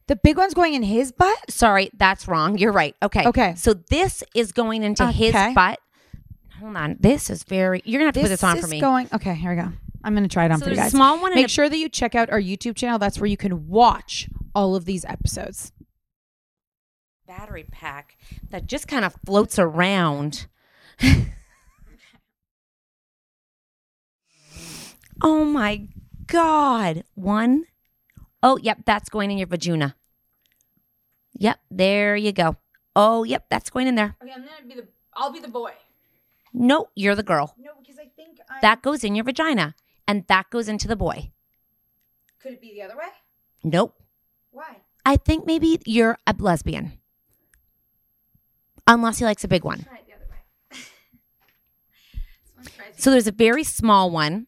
The 0.08 0.16
big 0.16 0.38
one's 0.38 0.54
going 0.54 0.74
in 0.74 0.84
his 0.84 1.12
butt. 1.12 1.38
Sorry, 1.52 1.90
that's 1.98 2.28
wrong. 2.28 2.58
You're 2.58 2.72
right. 2.72 2.96
Okay. 3.04 3.26
Okay. 3.28 3.56
So 3.56 3.74
this 3.74 4.24
is 4.34 4.52
going 4.54 4.84
into 4.84 5.06
his 5.12 5.36
Okay. 5.36 5.54
butt. 5.54 5.80
Hold 6.60 6.76
on. 6.78 6.96
This 7.00 7.30
is 7.30 7.44
very. 7.44 7.82
You're 7.86 8.00
gonna 8.00 8.08
have 8.08 8.14
to 8.16 8.22
put 8.22 8.30
this 8.30 8.44
on 8.44 8.58
is 8.58 8.64
for 8.64 8.70
me. 8.70 8.80
going. 8.80 9.10
Okay, 9.14 9.36
here 9.36 9.52
we 9.52 9.62
go. 9.62 9.70
I'm 10.04 10.14
gonna 10.16 10.28
try 10.30 10.46
it 10.46 10.52
on 10.52 10.60
So 10.60 10.66
for 10.66 10.70
you 10.72 10.76
there's 10.78 10.86
guys. 10.86 10.94
a 10.94 10.98
small 10.98 11.20
one 11.22 11.32
and 11.34 11.36
Make 11.40 11.48
a- 11.48 11.50
sure 11.50 11.68
that 11.70 11.78
you 11.78 11.90
check 11.90 12.16
out 12.16 12.30
our 12.30 12.40
YouTube 12.40 12.76
channel. 12.76 12.98
That's 12.98 13.20
where 13.20 13.28
you 13.28 13.36
can 13.38 13.68
watch 13.68 14.30
all 14.56 14.76
of 14.76 14.86
these 14.86 15.04
episodes. 15.06 15.72
battery 17.28 17.66
pack 17.70 18.16
that 18.52 18.66
just 18.68 18.88
kind 18.88 19.04
of 19.04 19.14
floats 19.26 19.60
around. 19.60 20.48
oh 25.22 25.44
my 25.46 25.88
god. 26.28 27.04
One. 27.16 27.66
Oh, 28.42 28.58
yep, 28.62 28.80
that's 28.86 29.10
going 29.10 29.30
in 29.32 29.38
your 29.38 29.48
vagina. 29.48 29.96
Yep, 31.38 31.60
there 31.70 32.15
you 32.15 32.32
go. 32.32 32.56
Oh, 32.96 33.24
yep, 33.24 33.46
that's 33.50 33.70
going 33.70 33.88
in 33.88 33.96
there. 33.96 34.15
Okay, 34.22 34.32
I'm 34.34 34.41
gonna 34.41 34.67
be 34.67 34.75
the. 34.75 34.88
I'll 35.15 35.32
be 35.32 35.39
the 35.39 35.48
boy. 35.48 35.72
No, 36.53 36.89
you're 36.96 37.15
the 37.15 37.24
girl. 37.24 37.56
No, 37.60 37.72
because 37.79 38.00
I 38.00 38.08
think 38.15 38.39
I, 38.50 38.60
That 38.62 38.82
goes 38.82 39.03
in 39.03 39.13
your 39.15 39.24
vagina 39.24 39.75
and 40.08 40.25
that 40.27 40.50
goes 40.50 40.67
into 40.67 40.88
the 40.88 40.96
boy. 40.96 41.32
could 42.41 42.53
it 42.53 42.62
be 42.62 42.74
the 42.74 42.82
other 42.82 42.98
way. 42.98 43.10
Nope. 43.63 43.96
Why? 44.51 44.77
I 45.06 45.17
think 45.17 45.46
maybe 45.46 45.79
you're 45.86 46.17
a 46.25 46.34
lesbian. 46.38 46.94
Unless 48.88 49.20
he 49.20 49.25
likes 49.25 49.44
a 49.44 49.48
big 49.48 49.63
one. 49.63 49.84
Try 49.84 49.98
it 49.98 50.06
the 50.08 50.13
other 50.15 50.25
way. 50.29 50.79
So 53.00 53.12
there's 53.12 53.27
a 53.27 53.32
very 53.32 53.63
small 53.63 54.10
one 54.10 54.48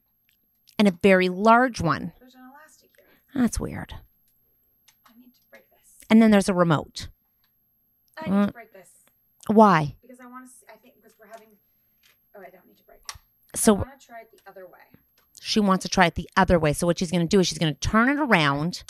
and 0.79 0.87
a 0.87 0.91
very 1.03 1.29
large 1.29 1.81
one. 1.81 2.13
There's 2.19 2.33
an 2.33 2.41
elastic 2.51 2.89
here. 2.95 3.41
That's 3.41 3.59
weird. 3.59 3.93
I 5.05 5.11
need 5.19 5.35
to 5.35 5.41
break 5.51 5.69
this. 5.69 5.98
And 6.09 6.21
then 6.21 6.31
there's 6.31 6.49
a 6.49 6.53
remote. 6.53 7.07
I 8.17 8.29
need 8.29 8.35
to 8.41 8.47
to 8.47 8.53
break 8.53 8.73
this 8.73 8.89
Why? 9.47 9.95
because 10.01 10.19
I 10.19 10.25
want 10.25 10.45
to. 10.45 10.51
See, 10.51 10.65
I 10.73 10.77
think 10.77 10.95
because 10.95 11.15
we're 11.19 11.27
having. 11.31 11.49
Oh, 12.35 12.41
I 12.41 12.49
don't 12.49 12.65
need 12.67 12.77
to 12.77 12.83
break 12.83 12.99
it. 13.07 13.57
So 13.57 13.75
I 13.75 13.77
want 13.77 13.99
to 13.99 14.05
try 14.07 14.21
it 14.21 14.29
the 14.31 14.49
other 14.49 14.65
way. 14.65 14.79
she 15.41 15.59
wants 15.59 15.83
to 15.83 15.89
try 15.89 16.07
it 16.07 16.15
the 16.15 16.29
other 16.35 16.59
way. 16.59 16.73
So 16.73 16.85
what 16.87 16.99
she's 16.99 17.11
going 17.11 17.21
to 17.21 17.27
do 17.27 17.39
is 17.39 17.47
she's 17.47 17.57
going 17.57 17.73
to 17.73 17.79
turn 17.79 18.09
it 18.09 18.19
around. 18.19 18.83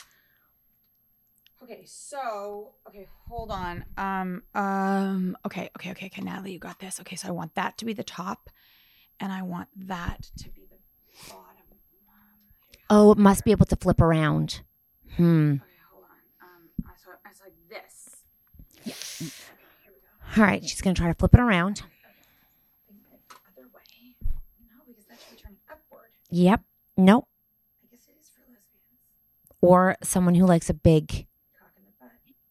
Okay, 1.62 1.84
so 1.86 2.72
okay, 2.88 3.06
hold 3.28 3.52
on. 3.52 3.86
Um, 3.98 4.42
um, 4.56 5.38
okay, 5.46 5.70
okay, 5.78 5.92
okay, 5.92 6.08
okay. 6.08 6.22
Natalie, 6.22 6.54
you 6.54 6.60
got 6.60 6.80
this. 6.80 7.00
Okay, 7.02 7.16
so 7.16 7.28
I 7.28 7.32
want 7.32 7.54
that 7.56 7.78
to 7.78 7.86
be 7.86 7.94
the 7.94 8.04
top, 8.04 8.50
and 9.20 9.32
I 9.32 9.44
want 9.44 9.68
that 9.76 10.32
to 10.38 10.50
be 10.50 10.62
the 10.70 10.78
bottom. 11.30 11.46
Oh, 12.90 13.12
it 13.12 13.20
must 13.20 13.44
be 13.46 13.52
able 13.52 13.68
to 13.68 13.76
flip 13.76 14.02
around. 14.02 14.62
Hmm. 15.16 15.54
Okay, 15.54 15.62
hold 15.92 16.06
on. 16.06 16.18
Um, 16.42 16.86
I 16.88 16.98
saw 16.98 17.12
I 17.24 17.32
saw 17.34 17.44
like 17.44 17.54
this. 17.70 18.16
Go. 18.86 18.94
All 20.38 20.44
right, 20.44 20.64
she's 20.64 20.82
going 20.82 20.96
to 20.96 21.02
try 21.02 21.12
to 21.12 21.18
flip 21.18 21.34
it 21.34 21.40
around. 21.40 21.82
Yep. 26.32 26.62
Nope. 26.98 27.28
Or 29.62 29.96
someone 30.04 30.36
who 30.36 30.46
likes 30.46 30.70
a 30.70 30.74
big. 30.74 31.26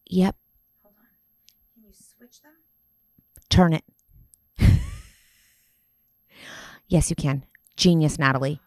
Yep. 0.07 0.35
Turn 3.49 3.73
it. 3.73 3.83
yes, 6.87 7.09
you 7.09 7.15
can. 7.15 7.45
Genius, 7.77 8.19
Natalie. 8.19 8.59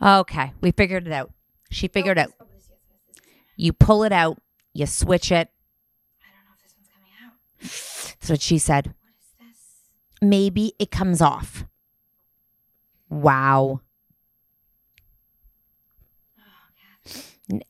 Okay, 0.00 0.52
we 0.60 0.70
figured 0.70 1.06
it 1.06 1.12
out. 1.12 1.32
She 1.70 1.88
figured 1.88 2.18
out. 2.18 2.32
You 3.56 3.72
pull 3.72 4.04
it 4.04 4.12
out, 4.12 4.38
you 4.72 4.86
switch 4.86 5.32
it. 5.32 5.50
I 6.20 6.30
don't 6.30 6.44
know 6.44 6.52
if 6.54 6.62
this 6.62 6.74
one's 6.76 6.88
coming 6.88 7.10
out. 7.24 7.32
That's 7.60 8.30
what 8.30 8.40
she 8.40 8.58
said. 8.58 8.86
What 8.88 8.94
is 9.18 9.34
this? 9.38 9.58
Maybe 10.20 10.72
it 10.78 10.90
comes 10.90 11.20
off. 11.20 11.64
Wow. 13.08 13.80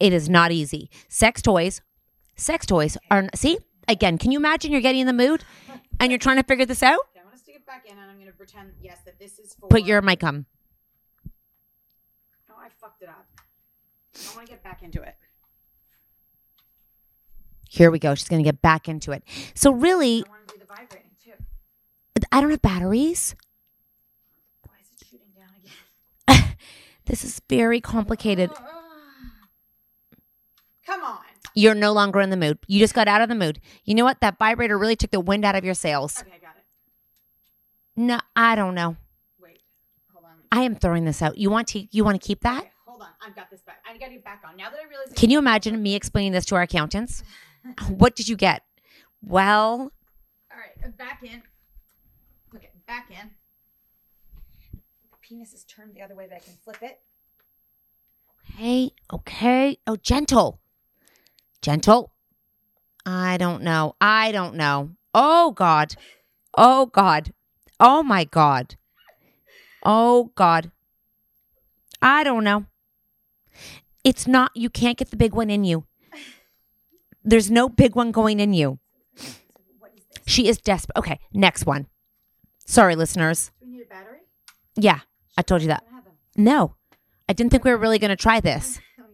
It 0.00 0.12
is 0.12 0.28
not 0.28 0.50
easy. 0.50 0.90
Sex 1.09 1.40
toys, 1.40 1.83
sex 2.35 2.66
toys 2.66 2.99
are, 3.12 3.28
see, 3.35 3.59
again, 3.87 4.18
can 4.18 4.33
you 4.33 4.38
imagine 4.38 4.73
you're 4.73 4.80
getting 4.80 5.02
in 5.02 5.07
the 5.07 5.12
mood 5.12 5.45
and 6.00 6.11
you're 6.11 6.18
trying 6.18 6.37
to 6.37 6.42
figure 6.42 6.66
this 6.66 6.83
out? 6.83 6.99
I'm 7.16 7.25
gonna 7.25 7.37
stick 7.38 7.54
it 7.54 7.64
back 7.64 7.85
in, 7.87 7.97
and 7.97 8.11
I'm 8.11 8.16
going 8.16 8.26
to 8.26 8.33
pretend 8.33 8.73
yes 8.83 8.99
that 9.04 9.21
this 9.21 9.38
is 9.38 9.54
for. 9.54 9.68
Put 9.68 9.85
your 9.85 10.02
mic 10.02 10.25
on. 10.25 10.47
No, 12.49 12.57
I 12.61 12.71
fucked 12.80 13.02
it 13.02 13.09
up. 13.09 13.28
I 14.16 14.35
want 14.35 14.49
to 14.49 14.52
get 14.52 14.64
back 14.64 14.83
into 14.83 15.00
it. 15.00 15.14
Here 17.68 17.90
we 17.90 17.98
go. 17.98 18.14
She's 18.14 18.28
going 18.28 18.42
to 18.42 18.48
get 18.48 18.62
back 18.62 18.88
into 18.88 19.12
it. 19.12 19.22
So, 19.54 19.70
really, 19.70 20.25
I 20.25 20.52
do 20.52 20.58
the 20.58 20.64
vibrating 20.64 21.10
too. 21.22 21.32
I 22.32 22.40
don't 22.40 22.50
have 22.50 22.62
batteries. 22.62 23.37
Why 24.62 24.75
is 24.80 24.88
it 25.00 25.06
shooting 25.06 25.28
down 25.37 25.50
again? 25.62 26.56
This 27.04 27.25
is 27.25 27.40
very 27.48 27.80
complicated. 27.80 28.50
Come 30.87 31.02
on. 31.02 31.18
You're 31.54 31.75
no 31.75 31.92
longer 31.92 32.20
in 32.20 32.30
the 32.30 32.37
mood. 32.37 32.58
You 32.66 32.78
just 32.78 32.94
got 32.94 33.08
out 33.08 33.20
of 33.20 33.28
the 33.28 33.34
mood. 33.34 33.60
You 33.84 33.94
know 33.94 34.04
what? 34.04 34.20
That 34.20 34.38
vibrator 34.38 34.78
really 34.78 34.96
took 34.96 35.10
the 35.10 35.20
wind 35.20 35.44
out 35.44 35.56
of 35.56 35.64
your 35.64 35.75
sails. 35.75 36.20
Okay, 36.20 36.30
I 36.37 36.38
got 36.38 36.56
it. 36.56 36.64
No, 37.96 38.20
I 38.37 38.54
don't 38.54 38.75
know. 38.75 38.96
Wait, 39.42 39.60
hold 40.12 40.25
on. 40.25 40.32
I 40.52 40.62
am 40.62 40.76
throwing 40.76 41.04
this 41.04 41.20
out. 41.20 41.37
You 41.37 41.50
want 41.50 41.68
to 41.68 41.87
you 41.90 42.04
want 42.04 42.20
to 42.20 42.26
keep 42.26 42.40
that? 42.40 42.60
Okay, 42.60 42.70
hold 42.87 43.02
on. 43.02 43.08
I've 43.26 43.34
got 43.34 43.50
this 43.50 43.60
back. 43.62 43.82
I 43.88 43.98
got 43.98 44.12
it 44.12 44.25
back 44.25 44.42
on. 44.48 44.56
Now 44.56 44.70
that 44.70 44.78
I 44.78 44.88
realize. 44.88 45.12
Can 45.16 45.30
you 45.30 45.38
imagine 45.38 45.82
me 45.82 45.94
explaining 45.94 46.32
this 46.32 46.44
to 46.46 46.54
our 46.54 46.62
accountants? 46.62 47.22
What 47.88 48.17
did 48.17 48.29
you 48.29 48.37
get? 48.37 48.62
Well, 49.23 49.93
All 50.50 50.59
right, 50.59 50.73
uh, 50.85 50.88
back 50.97 51.23
in. 51.23 51.43
Okay, 52.55 52.71
back 52.87 53.11
in. 53.11 53.31
The 55.11 55.17
penis 55.21 55.53
is 55.53 55.65
turned 55.65 55.95
the 55.95 56.03
other 56.03 56.15
way 56.15 56.27
that 56.27 56.37
I 56.37 56.38
can 56.38 56.55
flip 56.62 56.79
it. 56.83 57.00
okay, 58.55 58.91
okay. 59.12 59.79
Oh, 59.87 59.97
gentle. 59.97 60.61
Gentle. 61.62 62.12
I 63.05 63.37
don't 63.37 63.62
know. 63.62 63.97
I 64.00 64.33
don't 64.33 64.55
know. 64.55 64.91
Oh 65.15 65.50
God. 65.53 65.95
Oh 66.57 66.87
God. 66.87 67.33
Oh 67.81 68.03
my 68.03 68.25
God. 68.25 68.77
Oh 69.83 70.31
God. 70.35 70.71
I 72.00 72.23
don't 72.23 72.45
know. 72.45 72.67
It's 74.05 74.27
not 74.27 74.53
you 74.55 74.71
can't 74.71 74.99
get 74.99 75.11
the 75.11 75.17
big 75.17 75.35
one 75.35 75.50
in 75.50 75.65
you. 75.65 75.88
There's 77.25 77.50
no 77.50 77.68
big 77.68 77.94
one 77.94 78.12
going 78.12 78.40
in 78.40 78.52
you. 78.52 78.78
She 80.26 80.48
is 80.48 80.58
desperate. 80.58 80.96
Okay, 80.98 81.20
next 81.32 81.64
one. 81.66 81.87
Sorry, 82.66 82.94
listeners. 82.96 83.50
We 83.62 83.68
need 83.68 83.82
a 83.82 83.87
battery? 83.87 84.18
Yeah, 84.76 85.00
I 85.37 85.42
told 85.42 85.62
you 85.62 85.68
that. 85.68 85.82
I 85.87 85.87
don't 85.87 85.94
have 85.94 86.04
them. 86.04 86.14
No, 86.37 86.75
I 87.28 87.32
didn't 87.32 87.50
think 87.50 87.64
we 87.64 87.70
were 87.70 87.78
really 87.78 87.98
going 87.98 88.10
to 88.10 88.16
try 88.16 88.40
this. 88.40 88.80
Oh. 89.00 89.04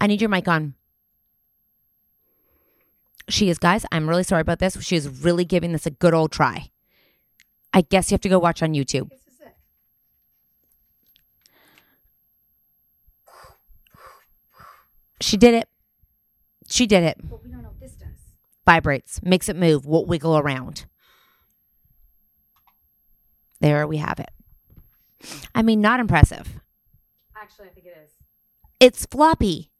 I 0.00 0.06
need 0.06 0.20
your 0.20 0.30
mic 0.30 0.46
on. 0.46 0.74
She 3.28 3.50
is, 3.50 3.58
guys. 3.58 3.84
I'm 3.90 4.08
really 4.08 4.22
sorry 4.22 4.40
about 4.40 4.60
this. 4.60 4.80
She 4.80 4.94
is 4.94 5.08
really 5.08 5.44
giving 5.44 5.72
this 5.72 5.86
a 5.86 5.90
good 5.90 6.14
old 6.14 6.30
try. 6.30 6.70
I 7.72 7.80
guess 7.82 8.10
you 8.10 8.14
have 8.14 8.20
to 8.22 8.28
go 8.28 8.38
watch 8.38 8.62
on 8.62 8.74
YouTube. 8.74 9.10
This 9.10 9.20
is 9.26 9.40
it. 9.40 9.56
She 15.20 15.36
did 15.36 15.54
it. 15.54 15.68
She 16.68 16.86
did 16.86 17.02
it. 17.02 17.16
But 17.22 17.42
we 17.42 17.50
don't 17.50 17.62
know 17.62 17.68
what 17.68 17.80
this 17.80 17.92
does. 17.92 18.08
Vibrates, 18.66 19.20
makes 19.22 19.48
it 19.48 19.56
move, 19.56 19.86
will 19.86 20.04
wiggle 20.04 20.36
around. 20.38 20.84
There 23.60 23.86
we 23.86 23.96
have 23.96 24.20
it. 24.20 24.30
I 25.54 25.62
mean, 25.62 25.80
not 25.80 25.98
impressive. 25.98 26.60
Actually, 27.36 27.68
I 27.68 27.70
think 27.70 27.86
it 27.86 27.96
is. 28.04 28.10
It's 28.78 29.06
floppy. 29.06 29.70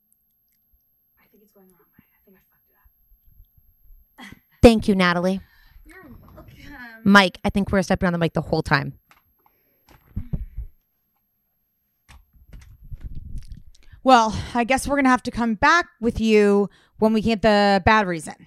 I 1.20 1.26
think 1.30 1.42
it's 1.44 1.52
going 1.52 1.68
the 1.68 1.74
wrong 1.74 1.82
way. 1.96 2.04
I 2.12 2.18
think 2.24 2.36
I 2.36 2.40
fucked 2.50 2.70
it 2.70 4.24
up. 4.24 4.36
Thank 4.62 4.88
you, 4.88 4.94
Natalie. 4.94 5.40
You're 5.84 6.02
welcome. 6.34 6.46
Mike, 7.04 7.38
I 7.44 7.50
think 7.50 7.70
we're 7.70 7.82
stepping 7.82 8.06
on 8.06 8.12
the 8.12 8.18
mic 8.18 8.32
the 8.32 8.40
whole 8.40 8.62
time. 8.62 8.98
Well, 14.08 14.34
I 14.54 14.64
guess 14.64 14.88
we're 14.88 14.96
gonna 14.96 15.10
have 15.10 15.22
to 15.24 15.30
come 15.30 15.52
back 15.54 15.84
with 16.00 16.18
you 16.18 16.70
when 16.98 17.12
we 17.12 17.20
get 17.20 17.42
the 17.42 17.82
batteries 17.84 18.26
in. 18.26 18.46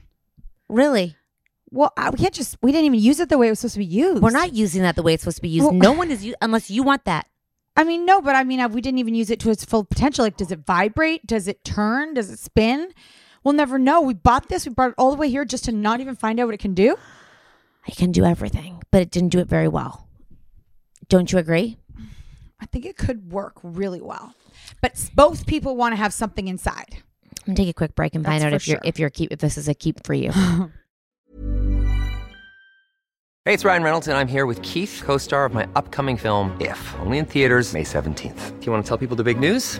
Really? 0.67 1.15
Well, 1.69 1.93
I- 1.95 2.09
we 2.09 2.17
can't 2.17 2.33
just. 2.33 2.57
We 2.63 2.71
didn't 2.71 2.85
even 2.85 2.99
use 2.99 3.19
it 3.19 3.29
the 3.29 3.37
way 3.37 3.45
it 3.45 3.51
was 3.51 3.59
supposed 3.59 3.73
to 3.75 3.79
be 3.79 3.85
used. 3.85 4.23
We're 4.23 4.31
not 4.31 4.53
using 4.53 4.81
that 4.81 4.95
the 4.95 5.03
way 5.03 5.13
it's 5.13 5.21
supposed 5.21 5.35
to 5.37 5.43
be 5.43 5.49
used. 5.49 5.65
Well- 5.65 5.75
no 5.75 5.91
one 6.01 6.09
is 6.09 6.25
u- 6.25 6.33
unless 6.41 6.71
you 6.71 6.81
want 6.81 7.05
that. 7.05 7.27
I 7.77 7.83
mean, 7.83 8.07
no, 8.07 8.21
but 8.21 8.35
I 8.35 8.43
mean, 8.43 8.59
uh, 8.59 8.69
we 8.69 8.81
didn't 8.81 8.97
even 8.97 9.13
use 9.13 9.29
it 9.29 9.39
to 9.41 9.51
its 9.51 9.63
full 9.63 9.83
potential. 9.83 10.25
Like, 10.25 10.35
does 10.35 10.51
it 10.51 10.65
vibrate? 10.65 11.27
Does 11.27 11.47
it 11.47 11.63
turn? 11.63 12.15
Does 12.15 12.31
it 12.31 12.39
spin? 12.39 12.91
We'll 13.43 13.53
never 13.53 13.77
know. 13.77 14.01
We 14.01 14.15
bought 14.15 14.49
this. 14.49 14.65
We 14.65 14.73
brought 14.73 14.89
it 14.89 14.95
all 14.97 15.11
the 15.11 15.17
way 15.17 15.29
here 15.29 15.45
just 15.45 15.65
to 15.65 15.71
not 15.71 15.99
even 15.99 16.15
find 16.15 16.39
out 16.39 16.47
what 16.47 16.55
it 16.55 16.59
can 16.59 16.73
do. 16.73 16.95
I 17.87 17.91
can 17.91 18.11
do 18.11 18.25
everything, 18.25 18.81
but 18.89 19.03
it 19.03 19.11
didn't 19.11 19.29
do 19.29 19.37
it 19.37 19.47
very 19.47 19.67
well. 19.67 20.07
Don't 21.07 21.31
you 21.31 21.37
agree? 21.37 21.77
I 22.61 22.65
think 22.67 22.85
it 22.85 22.95
could 22.97 23.31
work 23.31 23.53
really 23.63 24.01
well, 24.01 24.35
but 24.81 25.09
both 25.15 25.47
people 25.47 25.75
want 25.75 25.93
to 25.93 25.97
have 25.97 26.13
something 26.13 26.47
inside. 26.47 26.97
I'm 27.39 27.47
gonna 27.47 27.55
take 27.57 27.69
a 27.69 27.73
quick 27.73 27.95
break 27.95 28.13
and 28.13 28.23
find 28.23 28.41
That's 28.43 28.45
out 28.45 28.51
for 28.51 28.55
if 28.57 28.67
you're 28.67 28.75
sure. 28.75 28.81
if 28.85 28.99
you're 28.99 29.09
keep 29.09 29.31
if 29.31 29.39
this 29.39 29.57
is 29.57 29.67
a 29.67 29.73
keep 29.73 30.05
for 30.05 30.13
you. 30.13 30.31
Hey, 33.43 33.55
it's 33.55 33.65
Ryan 33.65 33.81
Reynolds, 33.81 34.07
and 34.07 34.15
I'm 34.15 34.27
here 34.27 34.45
with 34.45 34.61
Keith, 34.61 35.01
co 35.03 35.17
star 35.17 35.45
of 35.45 35.51
my 35.51 35.67
upcoming 35.75 36.15
film, 36.15 36.55
If, 36.61 36.79
only 36.99 37.17
in 37.17 37.25
theaters, 37.25 37.73
May 37.73 37.81
17th. 37.81 38.59
Do 38.59 38.65
you 38.67 38.71
want 38.71 38.85
to 38.85 38.87
tell 38.87 38.99
people 38.99 39.15
the 39.15 39.23
big 39.23 39.39
news? 39.39 39.79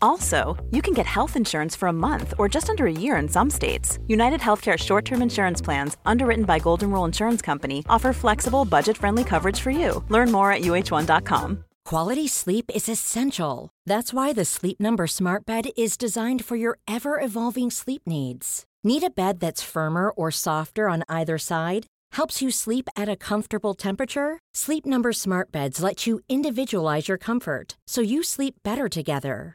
Also, 0.00 0.56
you 0.70 0.82
can 0.82 0.94
get 0.94 1.06
health 1.06 1.36
insurance 1.36 1.76
for 1.76 1.88
a 1.88 1.92
month 1.92 2.34
or 2.38 2.48
just 2.48 2.70
under 2.70 2.86
a 2.86 2.92
year 2.92 3.16
in 3.16 3.28
some 3.28 3.50
states. 3.50 3.98
United 4.06 4.40
Healthcare 4.40 4.78
short 4.78 5.04
term 5.04 5.22
insurance 5.22 5.60
plans, 5.62 5.96
underwritten 6.06 6.44
by 6.44 6.58
Golden 6.58 6.90
Rule 6.90 7.04
Insurance 7.04 7.42
Company, 7.42 7.84
offer 7.88 8.12
flexible, 8.12 8.64
budget 8.64 8.96
friendly 8.96 9.24
coverage 9.24 9.60
for 9.60 9.70
you. 9.70 10.04
Learn 10.08 10.32
more 10.32 10.52
at 10.52 10.62
uh1.com. 10.62 11.64
Quality 11.84 12.26
sleep 12.26 12.68
is 12.74 12.88
essential. 12.88 13.70
That's 13.86 14.12
why 14.12 14.32
the 14.32 14.44
Sleep 14.44 14.80
Number 14.80 15.06
Smart 15.06 15.46
Bed 15.46 15.68
is 15.76 15.96
designed 15.96 16.44
for 16.44 16.56
your 16.56 16.78
ever 16.88 17.20
evolving 17.20 17.70
sleep 17.70 18.02
needs. 18.06 18.64
Need 18.82 19.04
a 19.04 19.10
bed 19.10 19.38
that's 19.38 19.62
firmer 19.62 20.10
or 20.10 20.32
softer 20.32 20.88
on 20.88 21.04
either 21.08 21.38
side? 21.38 21.86
Helps 22.12 22.42
you 22.42 22.50
sleep 22.50 22.88
at 22.96 23.08
a 23.08 23.16
comfortable 23.16 23.74
temperature? 23.74 24.40
Sleep 24.52 24.84
Number 24.84 25.12
Smart 25.12 25.52
Beds 25.52 25.80
let 25.80 26.08
you 26.08 26.18
individualize 26.28 27.06
your 27.06 27.18
comfort 27.18 27.76
so 27.86 28.00
you 28.00 28.24
sleep 28.24 28.56
better 28.64 28.88
together. 28.88 29.54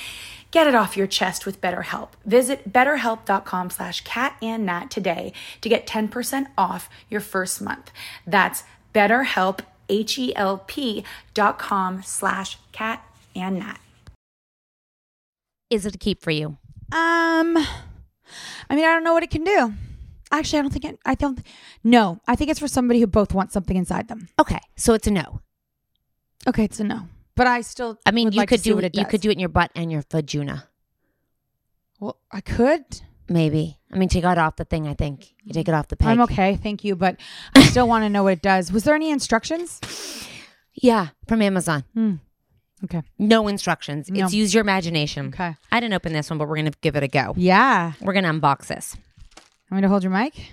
Get 0.51 0.67
it 0.67 0.75
off 0.75 0.97
your 0.97 1.07
chest 1.07 1.45
with 1.45 1.61
BetterHelp. 1.61 2.09
Visit 2.25 2.71
betterhelp.com 2.71 3.69
slash 3.69 4.01
cat 4.01 4.35
and 4.41 4.65
nat 4.65 4.91
today 4.91 5.31
to 5.61 5.69
get 5.69 5.87
10% 5.87 6.47
off 6.57 6.89
your 7.09 7.21
first 7.21 7.61
month. 7.61 7.91
That's 8.27 8.63
betterhelp, 8.93 9.61
H-E-L-P 9.87 11.03
dot 11.33 11.57
com 11.57 12.03
slash 12.03 12.57
cat 12.73 13.03
and 13.33 13.59
nat. 13.59 13.79
Is 15.69 15.85
it 15.85 15.95
a 15.95 15.97
keep 15.97 16.21
for 16.21 16.31
you? 16.31 16.57
Um, 16.91 17.57
I 18.69 18.75
mean, 18.75 18.83
I 18.83 18.93
don't 18.93 19.05
know 19.05 19.13
what 19.13 19.23
it 19.23 19.31
can 19.31 19.45
do. 19.45 19.73
Actually, 20.33 20.59
I 20.59 20.61
don't 20.63 20.71
think 20.71 20.85
it. 20.85 20.99
I 21.05 21.15
don't. 21.15 21.39
No, 21.83 22.19
I 22.27 22.35
think 22.35 22.49
it's 22.49 22.59
for 22.59 22.67
somebody 22.67 22.99
who 22.99 23.07
both 23.07 23.33
wants 23.33 23.53
something 23.53 23.75
inside 23.75 24.07
them. 24.09 24.27
Okay, 24.39 24.59
so 24.75 24.93
it's 24.93 25.07
a 25.07 25.11
no. 25.11 25.41
Okay, 26.47 26.65
it's 26.65 26.79
a 26.79 26.83
no. 26.83 27.07
But 27.41 27.47
I 27.47 27.61
still. 27.61 27.97
I 28.05 28.11
mean, 28.11 28.31
you 28.31 28.37
like 28.37 28.49
could 28.49 28.61
do 28.61 28.77
it 28.77 28.83
you 28.95 29.01
does. 29.01 29.09
could 29.09 29.21
do 29.21 29.31
it 29.31 29.33
in 29.33 29.39
your 29.39 29.49
butt 29.49 29.71
and 29.73 29.91
your 29.91 30.03
vagina. 30.11 30.67
Well, 31.99 32.19
I 32.31 32.39
could. 32.39 32.85
Maybe. 33.27 33.79
I 33.91 33.97
mean, 33.97 34.09
take 34.09 34.23
it 34.23 34.37
off 34.37 34.57
the 34.57 34.63
thing. 34.63 34.87
I 34.87 34.93
think 34.93 35.33
you 35.43 35.51
take 35.51 35.67
it 35.67 35.73
off 35.73 35.87
the 35.87 35.95
peg. 35.95 36.09
I'm 36.09 36.21
okay, 36.21 36.55
thank 36.55 36.83
you, 36.83 36.95
but 36.95 37.15
I 37.55 37.63
still 37.63 37.87
want 37.87 38.03
to 38.03 38.09
know 38.09 38.21
what 38.21 38.33
it 38.33 38.43
does. 38.43 38.71
Was 38.71 38.83
there 38.83 38.93
any 38.93 39.09
instructions? 39.09 39.79
Yeah, 40.75 41.07
from 41.27 41.41
Amazon. 41.41 41.83
Hmm. 41.95 42.15
Okay. 42.83 43.01
No 43.17 43.47
instructions. 43.47 44.07
No. 44.11 44.23
It's 44.23 44.35
use 44.35 44.53
your 44.53 44.61
imagination. 44.61 45.29
Okay. 45.29 45.55
I 45.71 45.79
didn't 45.79 45.95
open 45.95 46.13
this 46.13 46.29
one, 46.29 46.37
but 46.37 46.47
we're 46.47 46.57
gonna 46.57 46.73
give 46.81 46.95
it 46.95 47.01
a 47.01 47.07
go. 47.07 47.33
Yeah. 47.35 47.93
We're 48.01 48.13
gonna 48.13 48.31
unbox 48.31 48.67
this. 48.67 48.95
I'm 49.71 49.81
to 49.81 49.87
hold 49.87 50.03
your 50.03 50.11
mic. 50.11 50.51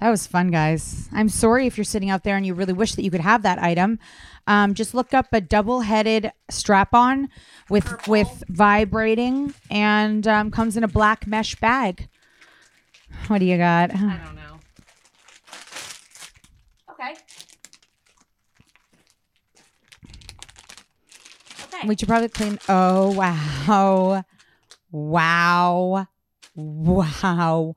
That 0.00 0.10
was 0.10 0.26
fun, 0.26 0.50
guys. 0.50 1.08
I'm 1.12 1.28
sorry 1.28 1.66
if 1.66 1.78
you're 1.78 1.84
sitting 1.84 2.10
out 2.10 2.24
there 2.24 2.36
and 2.36 2.44
you 2.44 2.52
really 2.52 2.72
wish 2.72 2.94
that 2.94 3.04
you 3.04 3.10
could 3.10 3.20
have 3.20 3.42
that 3.42 3.58
item. 3.58 3.98
Um, 4.46 4.74
just 4.74 4.92
look 4.92 5.14
up 5.14 5.32
a 5.32 5.40
double-headed 5.40 6.30
strap-on 6.50 7.30
with 7.70 8.06
with 8.06 8.44
vibrating 8.48 9.54
and 9.70 10.28
um, 10.28 10.50
comes 10.50 10.76
in 10.76 10.84
a 10.84 10.88
black 10.88 11.26
mesh 11.26 11.54
bag. 11.54 12.08
What 13.28 13.38
do 13.38 13.46
you 13.46 13.56
got? 13.56 13.94
I 13.94 14.20
don't 14.22 14.36
know. 14.36 14.60
Okay. 16.90 17.14
Okay. 21.74 21.88
We 21.88 21.96
should 21.96 22.08
probably 22.08 22.28
clean. 22.28 22.58
Oh 22.68 23.12
wow, 23.12 24.24
wow, 24.90 26.06
wow. 26.54 27.74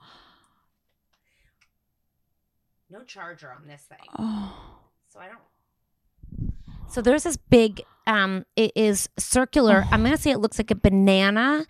No 2.90 3.04
charger 3.04 3.52
on 3.52 3.68
this 3.68 3.82
thing. 3.82 3.98
Oh. 4.18 4.78
So 5.12 5.20
I 5.20 5.28
don't. 5.28 6.54
So 6.90 7.02
there's 7.02 7.24
this 7.24 7.38
big. 7.38 7.82
Um, 8.06 8.46
it 8.56 8.72
is 8.76 9.10
circular. 9.20 9.86
I'm 9.92 10.04
gonna 10.04 10.16
say 10.18 10.32
it 10.32 10.38
looks 10.38 10.58
like 10.58 10.72
a 10.72 10.76
banana 10.76 11.66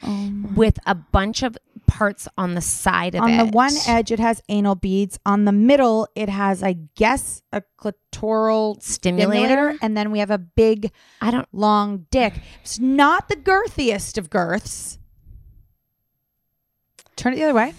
with 0.55 0.77
a 0.85 0.93
bunch 0.93 1.41
of 1.41 1.57
parts 1.87 2.27
on 2.37 2.53
the 2.53 2.61
side 2.61 3.15
of 3.15 3.21
On 3.23 3.29
it. 3.31 3.37
the 3.45 3.51
one 3.51 3.73
edge, 3.87 4.11
it 4.11 4.19
has 4.19 4.43
anal 4.49 4.75
beads. 4.75 5.17
On 5.25 5.45
the 5.45 5.51
middle, 5.51 6.07
it 6.15 6.29
has, 6.29 6.61
I 6.61 6.73
guess, 6.95 7.41
a 7.51 7.63
clitoral 7.79 8.79
Stimulator? 8.83 9.75
and 9.81 9.97
then 9.97 10.11
we 10.11 10.19
have 10.19 10.29
a 10.29 10.37
big, 10.37 10.91
I 11.21 11.31
don't. 11.31 11.47
long 11.51 12.05
dick. 12.11 12.35
It's 12.61 12.77
not 12.77 13.29
the 13.29 13.35
girthiest 13.37 14.19
of 14.19 14.29
girths. 14.29 14.99
Turn 17.15 17.33
it 17.33 17.37
the 17.37 17.45
other 17.45 17.53
way. 17.55 17.73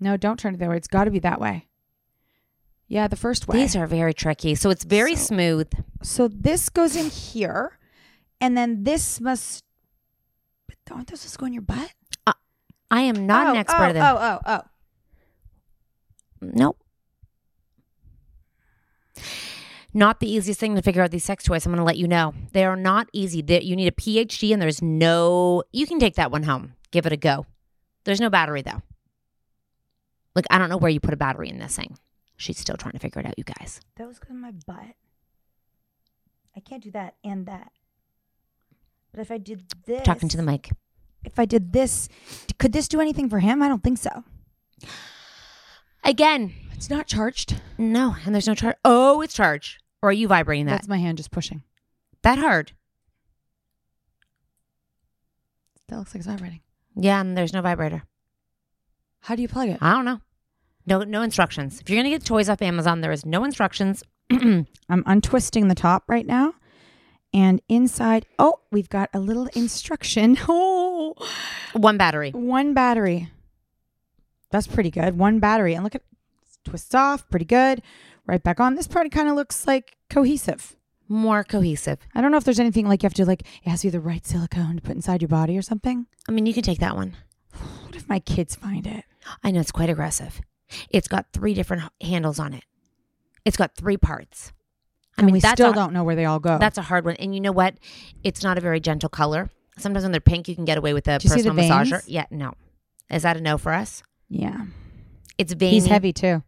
No, 0.00 0.18
don't 0.18 0.38
turn 0.38 0.52
it 0.54 0.58
the 0.58 0.64
other 0.64 0.72
way. 0.72 0.76
It's 0.76 0.88
got 0.88 1.04
to 1.04 1.10
be 1.10 1.20
that 1.20 1.40
way. 1.40 1.68
Yeah, 2.88 3.08
the 3.08 3.16
first 3.16 3.48
way. 3.48 3.58
These 3.58 3.76
are 3.76 3.86
very 3.86 4.14
tricky. 4.14 4.54
So 4.54 4.70
it's 4.70 4.84
very 4.84 5.16
So- 5.16 5.26
smooth. 5.34 5.72
So 6.02 6.28
this 6.28 6.68
goes 6.68 6.96
in 6.96 7.06
here, 7.10 7.78
and 8.40 8.56
then 8.56 8.84
this 8.84 9.20
must. 9.20 9.64
But 10.66 10.76
aren't 10.94 11.08
those 11.08 11.24
to 11.30 11.38
go 11.38 11.46
in 11.46 11.52
your 11.54 11.62
butt? 11.62 11.92
Uh, 12.26 12.32
I 12.90 13.00
am 13.02 13.26
not 13.26 13.46
an 13.48 13.56
Oh, 13.56 13.60
expert 13.60 13.82
oh, 13.82 13.88
of 13.88 13.94
them. 13.94 14.04
Oh, 14.04 14.18
oh, 14.20 14.40
oh. 14.46 14.60
Nope. 16.42 16.78
Not 19.96 20.18
the 20.20 20.30
easiest 20.30 20.58
thing 20.58 20.74
to 20.74 20.82
figure 20.82 21.02
out 21.02 21.10
these 21.12 21.24
sex 21.24 21.44
toys. 21.44 21.64
I'm 21.64 21.70
going 21.72 21.78
to 21.78 21.84
let 21.84 21.96
you 21.96 22.08
know. 22.08 22.34
They 22.52 22.64
are 22.64 22.76
not 22.76 23.08
easy. 23.12 23.40
That 23.42 23.64
you 23.64 23.76
need 23.76 23.86
a 23.86 23.92
PhD 23.92 24.52
and 24.52 24.60
there's 24.60 24.82
no 24.82 25.62
you 25.72 25.86
can 25.86 25.98
take 26.00 26.16
that 26.16 26.32
one 26.32 26.42
home. 26.42 26.74
Give 26.90 27.06
it 27.06 27.12
a 27.12 27.16
go. 27.16 27.46
There's 28.04 28.20
no 28.20 28.28
battery 28.28 28.62
though. 28.62 28.82
Like 30.34 30.46
I 30.50 30.58
don't 30.58 30.68
know 30.68 30.76
where 30.76 30.90
you 30.90 30.98
put 31.00 31.14
a 31.14 31.16
battery 31.16 31.48
in 31.48 31.58
this 31.60 31.76
thing. 31.76 31.96
She's 32.44 32.58
still 32.58 32.76
trying 32.76 32.92
to 32.92 32.98
figure 32.98 33.20
it 33.20 33.26
out, 33.26 33.38
you 33.38 33.44
guys. 33.44 33.80
Those 33.96 34.18
go 34.18 34.26
in 34.34 34.38
my 34.40 34.50
butt. 34.66 34.94
I 36.54 36.60
can't 36.60 36.82
do 36.82 36.90
that 36.90 37.14
and 37.24 37.46
that. 37.46 37.72
But 39.12 39.20
if 39.20 39.30
I 39.30 39.38
did 39.38 39.64
this, 39.86 40.02
Talking 40.02 40.28
to 40.28 40.36
the 40.36 40.42
mic. 40.42 40.70
If 41.24 41.38
I 41.38 41.46
did 41.46 41.72
this, 41.72 42.06
could 42.58 42.72
this 42.74 42.86
do 42.86 43.00
anything 43.00 43.30
for 43.30 43.38
him? 43.38 43.62
I 43.62 43.68
don't 43.68 43.82
think 43.82 43.96
so. 43.96 44.24
Again, 46.04 46.52
It's 46.74 46.90
not 46.90 47.06
charged. 47.06 47.62
no, 47.78 48.14
and 48.26 48.34
there's 48.34 48.46
no 48.46 48.54
charge. 48.54 48.76
Oh, 48.84 49.22
it's 49.22 49.32
charged. 49.32 49.82
Or 50.02 50.10
are 50.10 50.12
you 50.12 50.28
vibrating 50.28 50.66
that? 50.66 50.72
That's 50.72 50.88
my 50.88 50.98
hand 50.98 51.16
just 51.16 51.30
pushing. 51.30 51.62
that 52.22 52.38
hard? 52.38 52.72
That 55.88 55.96
looks 55.96 56.10
like 56.14 56.20
it's 56.20 56.26
vibrating. 56.26 56.60
Yeah, 56.94 57.20
and 57.22 57.36
there's 57.38 57.54
no 57.54 57.62
vibrator. 57.62 58.02
How 59.20 59.34
do 59.34 59.40
you 59.40 59.48
plug 59.48 59.70
it? 59.70 59.78
I 59.80 59.92
don't 59.92 60.04
know. 60.04 60.20
No, 60.86 61.02
no 61.02 61.22
instructions. 61.22 61.80
If 61.80 61.88
you're 61.88 61.98
gonna 61.98 62.10
get 62.10 62.24
toys 62.24 62.48
off 62.48 62.60
Amazon, 62.62 63.00
there 63.00 63.12
is 63.12 63.24
no 63.24 63.44
instructions. 63.44 64.02
I'm 64.30 64.66
untwisting 64.88 65.68
the 65.68 65.74
top 65.74 66.04
right 66.08 66.26
now. 66.26 66.54
And 67.32 67.60
inside, 67.68 68.26
oh, 68.38 68.60
we've 68.70 68.88
got 68.88 69.10
a 69.12 69.20
little 69.20 69.46
instruction. 69.54 70.38
Oh, 70.48 71.14
One 71.74 71.98
battery. 71.98 72.30
one 72.30 72.72
battery. 72.72 73.30
That's 74.50 74.66
pretty 74.66 74.90
good. 74.90 75.18
One 75.18 75.38
battery. 75.38 75.74
And 75.74 75.82
look 75.84 75.94
at 75.94 76.02
twists 76.64 76.94
off, 76.94 77.28
pretty 77.28 77.44
good. 77.44 77.82
Right 78.26 78.42
back 78.42 78.58
on. 78.60 78.74
This 78.74 78.86
part 78.86 79.10
kind 79.10 79.28
of 79.28 79.34
looks 79.34 79.66
like 79.66 79.96
cohesive. 80.08 80.76
More 81.08 81.44
cohesive. 81.44 81.98
I 82.14 82.20
don't 82.22 82.30
know 82.30 82.36
if 82.38 82.44
there's 82.44 82.60
anything 82.60 82.88
like 82.88 83.02
you 83.02 83.06
have 83.06 83.14
to 83.14 83.24
like 83.26 83.42
it 83.42 83.68
has 83.68 83.82
to 83.82 83.88
be 83.88 83.90
the 83.90 84.00
right 84.00 84.26
silicone 84.26 84.76
to 84.76 84.82
put 84.82 84.94
inside 84.96 85.20
your 85.20 85.28
body 85.28 85.58
or 85.58 85.62
something. 85.62 86.06
I 86.28 86.32
mean, 86.32 86.46
you 86.46 86.54
can 86.54 86.62
take 86.62 86.78
that 86.80 86.96
one. 86.96 87.16
What 87.84 87.96
if 87.96 88.08
my 88.08 88.18
kids 88.18 88.54
find 88.56 88.86
it? 88.86 89.04
I 89.44 89.50
know 89.52 89.60
it's 89.60 89.70
quite 89.72 89.90
aggressive. 89.90 90.40
It's 90.90 91.08
got 91.08 91.26
three 91.32 91.54
different 91.54 91.82
handles 92.00 92.38
on 92.38 92.54
it. 92.54 92.64
It's 93.44 93.56
got 93.56 93.74
three 93.76 93.96
parts. 93.96 94.52
I 95.16 95.20
And 95.20 95.26
mean, 95.26 95.32
we 95.34 95.40
still 95.40 95.70
a, 95.70 95.74
don't 95.74 95.92
know 95.92 96.02
where 96.04 96.16
they 96.16 96.24
all 96.24 96.40
go. 96.40 96.58
That's 96.58 96.78
a 96.78 96.82
hard 96.82 97.04
one. 97.04 97.14
And 97.16 97.34
you 97.34 97.40
know 97.40 97.52
what? 97.52 97.74
It's 98.22 98.42
not 98.42 98.58
a 98.58 98.60
very 98.60 98.80
gentle 98.80 99.08
color. 99.08 99.50
Sometimes 99.78 100.04
when 100.04 100.12
they're 100.12 100.20
pink, 100.20 100.48
you 100.48 100.54
can 100.54 100.64
get 100.64 100.78
away 100.78 100.92
with 100.94 101.06
a 101.08 101.18
Do 101.18 101.28
you 101.28 101.34
see 101.34 101.42
the 101.42 101.50
personal 101.52 101.78
massager. 101.78 102.04
Yeah, 102.06 102.26
no. 102.30 102.54
Is 103.10 103.22
that 103.22 103.36
a 103.36 103.40
no 103.40 103.58
for 103.58 103.72
us? 103.72 104.02
yeah. 104.28 104.66
It's 105.36 105.52
veiny. 105.52 105.72
He's 105.72 105.86
heavy 105.86 106.12
too. 106.12 106.44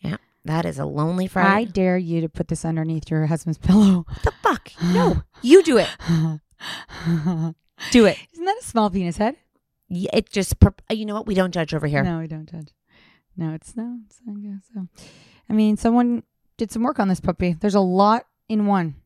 Yeah, 0.00 0.16
that 0.44 0.64
is 0.64 0.78
a 0.78 0.84
lonely 0.84 1.26
friend. 1.26 1.48
I 1.48 1.64
dare 1.64 1.98
you 1.98 2.20
to 2.20 2.28
put 2.28 2.46
this 2.48 2.64
underneath 2.64 3.10
your 3.10 3.26
husband's 3.26 3.58
pillow. 3.58 4.04
What 4.08 4.22
the 4.22 4.32
fuck? 4.42 4.70
No, 4.82 5.22
you 5.42 5.62
do 5.64 5.78
it. 5.78 5.88
Do 7.90 8.06
it. 8.06 8.16
Isn't 8.32 8.44
that 8.46 8.56
a 8.58 8.64
small 8.64 8.88
penis 8.88 9.18
head? 9.18 9.36
Yeah, 9.88 10.10
it 10.12 10.30
just. 10.30 10.58
per- 10.60 10.74
uh, 10.90 10.94
You 10.94 11.06
know 11.06 11.14
what? 11.14 11.26
We 11.26 11.34
don't 11.34 11.52
judge 11.52 11.74
over 11.74 11.86
here. 11.86 12.02
No, 12.02 12.18
we 12.18 12.26
don't 12.26 12.50
judge. 12.50 12.68
No, 13.36 13.52
it's 13.54 13.76
no. 13.76 13.98
It's. 14.06 14.20
So, 14.74 14.88
I 15.48 15.52
mean, 15.52 15.76
someone 15.76 16.22
did 16.56 16.70
some 16.70 16.82
work 16.82 16.98
on 16.98 17.08
this 17.08 17.20
puppy. 17.20 17.52
There's 17.52 17.74
a 17.74 17.80
lot 17.80 18.26
in 18.48 18.66
one. 18.66 18.96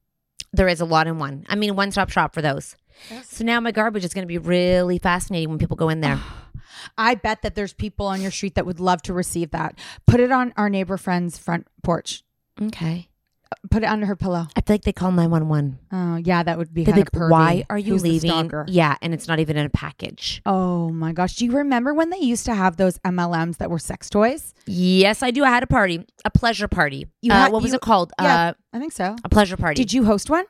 There 0.53 0.69
is 0.69 0.81
a 0.81 0.85
lot 0.85 1.07
in 1.07 1.19
one. 1.19 1.45
I 1.49 1.55
mean, 1.55 1.77
one 1.77 1.93
stop 1.93 2.11
shop 2.11 2.33
for 2.35 2.43
those. 2.43 2.77
So 3.25 3.45
now 3.45 3.61
my 3.61 3.71
garbage 3.73 4.05
is 4.05 4.12
going 4.14 4.25
to 4.25 4.29
be 4.29 4.38
really 4.38 4.99
fascinating 4.99 5.49
when 5.49 5.59
people 5.59 5.77
go 5.77 5.88
in 5.88 6.01
there. 6.01 6.19
I 6.99 7.14
bet 7.14 7.43
that 7.43 7.55
there's 7.55 7.73
people 7.73 8.07
on 8.07 8.21
your 8.23 8.31
street 8.31 8.55
that 8.57 8.66
would 8.66 8.81
love 8.81 9.03
to 9.03 9.12
receive 9.12 9.51
that. 9.51 9.79
Put 10.07 10.21
it 10.21 10.33
on 10.33 10.53
our 10.57 10.69
neighbor 10.71 10.97
friend's 10.97 11.37
front 11.38 11.66
porch. 11.83 12.23
okay. 12.61 13.09
Put 13.71 13.83
it 13.83 13.87
under 13.87 14.07
her 14.07 14.17
pillow. 14.17 14.47
I 14.57 14.61
feel 14.61 14.75
like 14.75 14.83
they 14.83 14.93
call 14.93 15.11
911. 15.13 15.79
Oh, 15.93 16.17
yeah, 16.17 16.43
that 16.43 16.57
would 16.57 16.73
be 16.73 16.85
kind 16.85 16.97
like, 16.97 17.09
of 17.09 17.13
pervy. 17.13 17.31
why 17.31 17.65
are 17.69 17.79
you 17.79 17.93
Who's 17.95 18.03
leaving? 18.05 18.51
Yeah, 18.69 18.97
and 19.03 19.13
it's 19.13 19.27
not 19.27 19.41
even 19.41 19.57
in 19.57 19.67
a 19.67 19.71
package. 19.71 20.41
Oh 20.47 20.89
my 20.91 21.13
gosh. 21.13 21.37
Do 21.37 21.45
you 21.45 21.53
remember 21.53 21.93
when 21.93 22.11
they 22.11 22.19
used 22.19 22.47
to 22.47 22.55
have 22.55 22.77
those 22.77 22.99
MLMs 23.01 23.57
that 23.59 23.69
were 23.71 23.79
sex 23.81 24.09
toys? 24.09 24.55
Yes, 24.67 25.23
I 25.23 25.31
do. 25.33 25.43
I 25.45 25.51
had 25.51 25.63
a 25.63 25.67
party, 25.67 26.07
a 26.25 26.31
pleasure 26.31 26.69
party. 26.69 27.07
You 27.23 27.33
uh, 27.33 27.49
what 27.51 27.61
was 27.63 27.73
you- 27.73 27.77
it 27.77 27.81
called? 27.83 28.13
Yeah, 28.21 28.51
Uh, 28.51 28.53
I 28.73 28.79
think 28.79 28.93
so. 28.93 29.17
a 29.25 29.29
pleasure 29.29 29.57
party. 29.57 29.75
Did 29.83 29.93
you 29.93 30.05
host 30.05 30.31
one? 30.31 30.45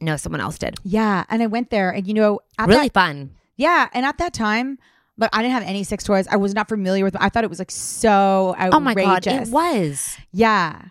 No, 0.00 0.16
someone 0.16 0.40
else 0.40 0.58
did. 0.58 0.76
Yeah, 0.84 1.24
and 1.28 1.42
I 1.42 1.46
went 1.46 1.70
there, 1.70 1.90
and 1.90 2.06
you 2.06 2.14
know, 2.14 2.40
really 2.58 2.88
that, 2.88 2.94
fun. 2.94 3.30
yeah, 3.56 3.88
and 3.92 4.04
at 4.06 4.18
that 4.18 4.32
time, 4.34 4.78
but 5.16 5.30
I 5.32 5.40
didn't 5.42 5.54
have 5.54 5.62
any 5.62 5.84
sex 5.84 6.02
toys. 6.04 6.26
I 6.28 6.36
was 6.36 6.54
not 6.54 6.68
familiar 6.68 7.04
with. 7.04 7.12
them. 7.14 7.22
I 7.22 7.28
thought 7.28 7.44
it 7.44 7.50
was 7.50 7.58
like 7.60 7.70
so 7.70 8.54
outrageous. 8.58 8.74
Oh 8.74 8.80
my 8.80 8.94
god, 8.94 9.26
it 9.26 9.48
was. 9.50 10.16
Yeah, 10.32 10.82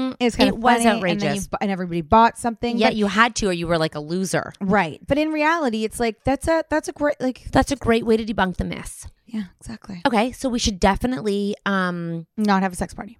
Mm, 0.00 0.16
it's 0.20 0.36
kind 0.36 0.48
it 0.48 0.54
of 0.54 0.62
was 0.62 0.82
funny, 0.82 0.86
And, 0.88 0.96
outrageous. 0.98 1.48
you, 1.52 1.58
and 1.60 1.70
everybody 1.70 2.00
bought 2.00 2.38
something. 2.38 2.78
Yeah, 2.78 2.90
you 2.90 3.06
had 3.06 3.34
to, 3.36 3.48
or 3.48 3.52
you 3.52 3.66
were 3.66 3.78
like 3.78 3.94
a 3.94 4.00
loser. 4.00 4.52
right. 4.60 5.00
But 5.06 5.18
in 5.18 5.30
reality, 5.32 5.84
it's 5.84 6.00
like 6.00 6.24
that's 6.24 6.48
a 6.48 6.64
that's 6.70 6.88
a 6.88 6.92
great 6.92 7.20
like 7.20 7.44
That's 7.52 7.72
a 7.72 7.76
great 7.76 8.06
way 8.06 8.16
to 8.16 8.24
debunk 8.24 8.56
the 8.56 8.64
myth. 8.64 9.06
yeah, 9.26 9.44
exactly. 9.60 10.00
Okay, 10.06 10.32
so 10.32 10.48
we 10.48 10.58
should 10.58 10.80
definitely. 10.80 11.54
um 11.66 12.26
Not 12.36 12.62
have 12.62 12.72
a 12.72 12.76
sex 12.76 12.94
party. 12.94 13.18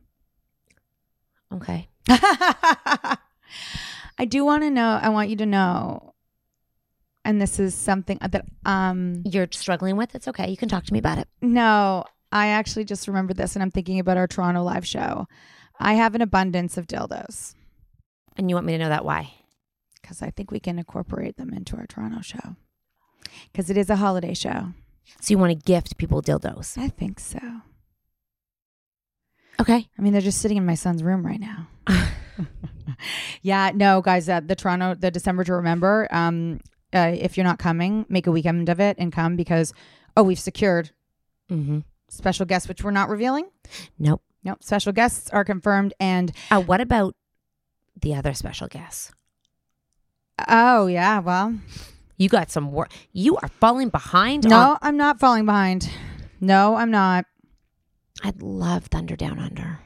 Okay, 1.53 1.89
I 2.09 3.17
do 4.29 4.45
want 4.45 4.63
to 4.63 4.71
know. 4.71 4.99
I 5.03 5.09
want 5.09 5.31
you 5.31 5.37
to 5.37 5.47
know, 5.47 6.15
and 7.25 7.41
this 7.41 7.59
is 7.59 7.75
something 7.75 8.19
that 8.21 8.45
um 8.65 9.23
you're 9.25 9.49
struggling 9.51 9.97
with. 9.97 10.15
It's 10.15 10.29
okay. 10.29 10.49
You 10.51 10.57
can 10.57 10.69
talk 10.69 10.85
to 10.85 10.93
me 10.93 10.99
about 10.99 11.19
it. 11.19 11.29
No, 11.43 12.05
I 12.31 12.49
actually 12.49 12.85
just 12.85 13.09
remembered 13.09 13.37
this 13.37 13.57
and 13.57 13.63
I'm 13.63 13.71
thinking 13.71 13.99
about 13.99 14.17
our 14.17 14.27
Toronto 14.29 14.63
live 14.63 14.87
show. 14.87 15.27
I 15.81 15.95
have 15.95 16.15
an 16.15 16.21
abundance 16.23 16.77
of 16.77 16.87
dildos 16.87 17.55
And 18.37 18.49
you 18.51 18.55
want 18.55 18.67
me 18.67 18.73
to 18.75 18.79
know 18.79 18.89
that 18.91 19.05
why? 19.05 19.33
because 20.01 20.23
I 20.23 20.31
think 20.31 20.51
we 20.51 20.61
can 20.61 20.79
incorporate 20.79 21.37
them 21.37 21.53
into 21.53 21.77
our 21.77 21.87
Toronto 21.87 22.21
show 22.23 22.57
because 23.53 23.69
it 23.71 23.77
is 23.77 23.91
a 23.91 23.97
holiday 23.97 24.35
show. 24.35 24.69
So 25.21 25.33
you 25.33 25.39
want 25.39 25.51
to 25.59 25.65
gift 25.65 25.99
people 25.99 26.23
dildos? 26.23 26.79
I 26.79 26.89
think 26.89 27.21
so. 27.21 27.39
Okay. 29.61 29.89
I 29.99 30.03
mean, 30.03 30.13
they're 30.13 30.23
just 30.23 30.41
sitting 30.41 30.57
in 30.57 30.65
my 30.65 30.75
son's 30.75 31.03
room 31.03 31.25
right 31.27 31.39
now. 31.41 31.69
yeah, 33.43 33.71
no, 33.75 34.01
guys, 34.01 34.29
uh, 34.29 34.41
the 34.41 34.55
Toronto, 34.57 34.95
the 34.95 35.11
December 35.11 35.45
to 35.45 35.55
remember. 35.55 36.09
Um, 36.11 36.61
uh, 36.95 37.13
if 37.15 37.37
you're 37.37 37.45
not 37.45 37.59
coming, 37.59 38.07
make 38.09 38.27
a 38.27 38.33
weekend 38.33 38.69
of 38.69 38.81
it 38.81 38.97
and 38.99 39.13
come 39.13 39.37
because, 39.37 39.73
oh, 40.17 40.23
we've 40.23 40.41
secured 40.41 40.91
Mm-hmm. 41.51 41.81
special 42.09 42.47
guests, 42.47 42.69
which 42.69 42.85
we're 42.85 42.91
not 42.93 43.09
revealing. 43.09 43.49
Nope. 43.99 44.23
Nope, 44.45 44.63
special 44.63 44.93
guests 44.93 45.29
are 45.31 45.45
confirmed. 45.45 45.93
And 46.01 46.33
Uh, 46.51 46.61
what 46.63 46.81
about 46.81 47.15
the 48.01 48.15
other 48.15 48.33
special 48.35 48.69
guests? 48.69 49.13
oh, 50.49 50.87
yeah, 50.87 51.19
well, 51.19 51.59
You 52.17 52.29
got 52.29 52.51
some 52.51 52.71
work. 52.73 52.91
You 53.13 53.37
are 53.39 53.49
falling 53.49 53.89
behind. 53.89 54.47
No, 54.49 54.73
on- 54.73 54.79
I'm 54.83 54.97
not 54.99 55.19
falling 55.21 55.47
behind. 55.47 55.91
No, 56.41 56.77
I'm 56.77 56.91
not. 56.91 57.25
I'd 58.23 58.43
love 58.43 58.87
Thunder 58.87 59.17
Down 59.17 59.39
Under. 59.39 59.81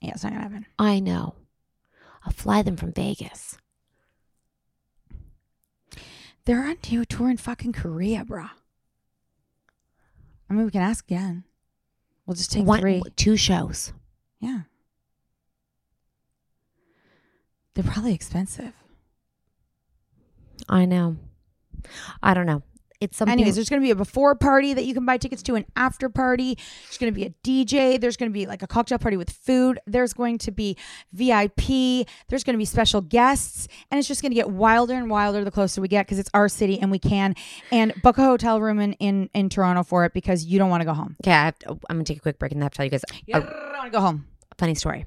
Yeah, 0.00 0.12
it's 0.12 0.22
not 0.22 0.30
gonna 0.32 0.42
happen. 0.44 0.66
I 0.78 1.00
know. 1.00 1.34
I'll 2.24 2.32
fly 2.32 2.62
them 2.62 2.76
from 2.76 2.92
Vegas. 2.92 3.58
They're 6.44 6.64
on 6.66 6.76
to- 6.78 7.04
tour 7.04 7.30
in 7.30 7.36
fucking 7.36 7.72
Korea, 7.72 8.24
bruh. 8.24 8.50
I 10.48 10.52
mean, 10.52 10.64
we 10.64 10.70
can 10.70 10.82
ask 10.82 11.04
again. 11.04 11.44
We'll 12.30 12.36
just 12.36 12.52
take 12.52 12.64
One, 12.64 12.78
three. 12.78 13.02
two 13.16 13.36
shows. 13.36 13.92
Yeah. 14.38 14.60
They're 17.74 17.82
probably 17.82 18.14
expensive. 18.14 18.72
I 20.68 20.84
know. 20.84 21.16
I 22.22 22.34
don't 22.34 22.46
know. 22.46 22.62
It's 23.00 23.16
something. 23.16 23.32
Anyways, 23.32 23.54
there's 23.54 23.70
going 23.70 23.80
to 23.80 23.84
be 23.84 23.90
a 23.90 23.96
before 23.96 24.34
party 24.34 24.74
that 24.74 24.84
you 24.84 24.92
can 24.92 25.06
buy 25.06 25.16
tickets 25.16 25.42
to, 25.44 25.54
an 25.54 25.64
after 25.74 26.08
party. 26.08 26.56
There's 26.84 26.98
going 26.98 27.12
to 27.12 27.18
be 27.18 27.24
a 27.24 27.30
DJ. 27.42 27.98
There's 27.98 28.16
going 28.16 28.30
to 28.30 28.32
be 28.32 28.46
like 28.46 28.62
a 28.62 28.66
cocktail 28.66 28.98
party 28.98 29.16
with 29.16 29.30
food. 29.30 29.80
There's 29.86 30.12
going 30.12 30.38
to 30.38 30.50
be 30.50 30.76
VIP. 31.12 32.06
There's 32.28 32.44
going 32.44 32.54
to 32.54 32.58
be 32.58 32.66
special 32.66 33.00
guests. 33.00 33.68
And 33.90 33.98
it's 33.98 34.06
just 34.06 34.20
going 34.20 34.32
to 34.32 34.36
get 34.36 34.50
wilder 34.50 34.94
and 34.94 35.08
wilder 35.08 35.44
the 35.44 35.50
closer 35.50 35.80
we 35.80 35.88
get 35.88 36.06
because 36.06 36.18
it's 36.18 36.30
our 36.34 36.48
city 36.48 36.78
and 36.78 36.90
we 36.90 36.98
can. 36.98 37.34
And 37.72 37.94
book 38.02 38.18
a 38.18 38.22
hotel 38.22 38.60
room 38.60 38.80
in, 38.80 38.92
in, 38.94 39.30
in 39.32 39.48
Toronto 39.48 39.82
for 39.82 40.04
it 40.04 40.12
because 40.12 40.44
you 40.44 40.58
don't 40.58 40.68
want 40.68 40.82
to 40.82 40.86
go 40.86 40.92
home. 40.92 41.16
okay, 41.22 41.32
I 41.32 41.44
have 41.46 41.58
to, 41.60 41.70
I'm 41.70 41.96
gonna 41.96 42.04
take 42.04 42.18
a 42.18 42.20
quick 42.20 42.38
break 42.38 42.52
and 42.52 42.62
I 42.62 42.64
have 42.64 42.72
to 42.72 42.76
tell 42.76 42.84
you 42.84 42.90
guys 42.90 43.02
a 43.28 43.32
don't 43.40 43.44
want 43.72 43.84
to 43.84 43.90
go 43.90 44.00
home. 44.00 44.26
funny 44.58 44.74
story. 44.74 45.06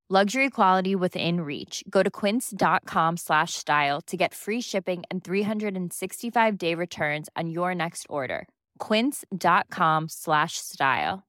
Luxury 0.13 0.49
quality 0.49 0.93
within 0.93 1.39
reach. 1.39 1.85
Go 1.89 2.03
to 2.03 2.11
quince.com 2.11 3.15
slash 3.15 3.53
style 3.53 4.01
to 4.07 4.17
get 4.17 4.33
free 4.33 4.59
shipping 4.59 5.03
and 5.09 5.23
365-day 5.23 6.75
returns 6.75 7.29
on 7.37 7.49
your 7.49 7.73
next 7.73 8.07
order. 8.09 8.45
quince.com 8.79 10.09
slash 10.09 10.57
style. 10.57 11.23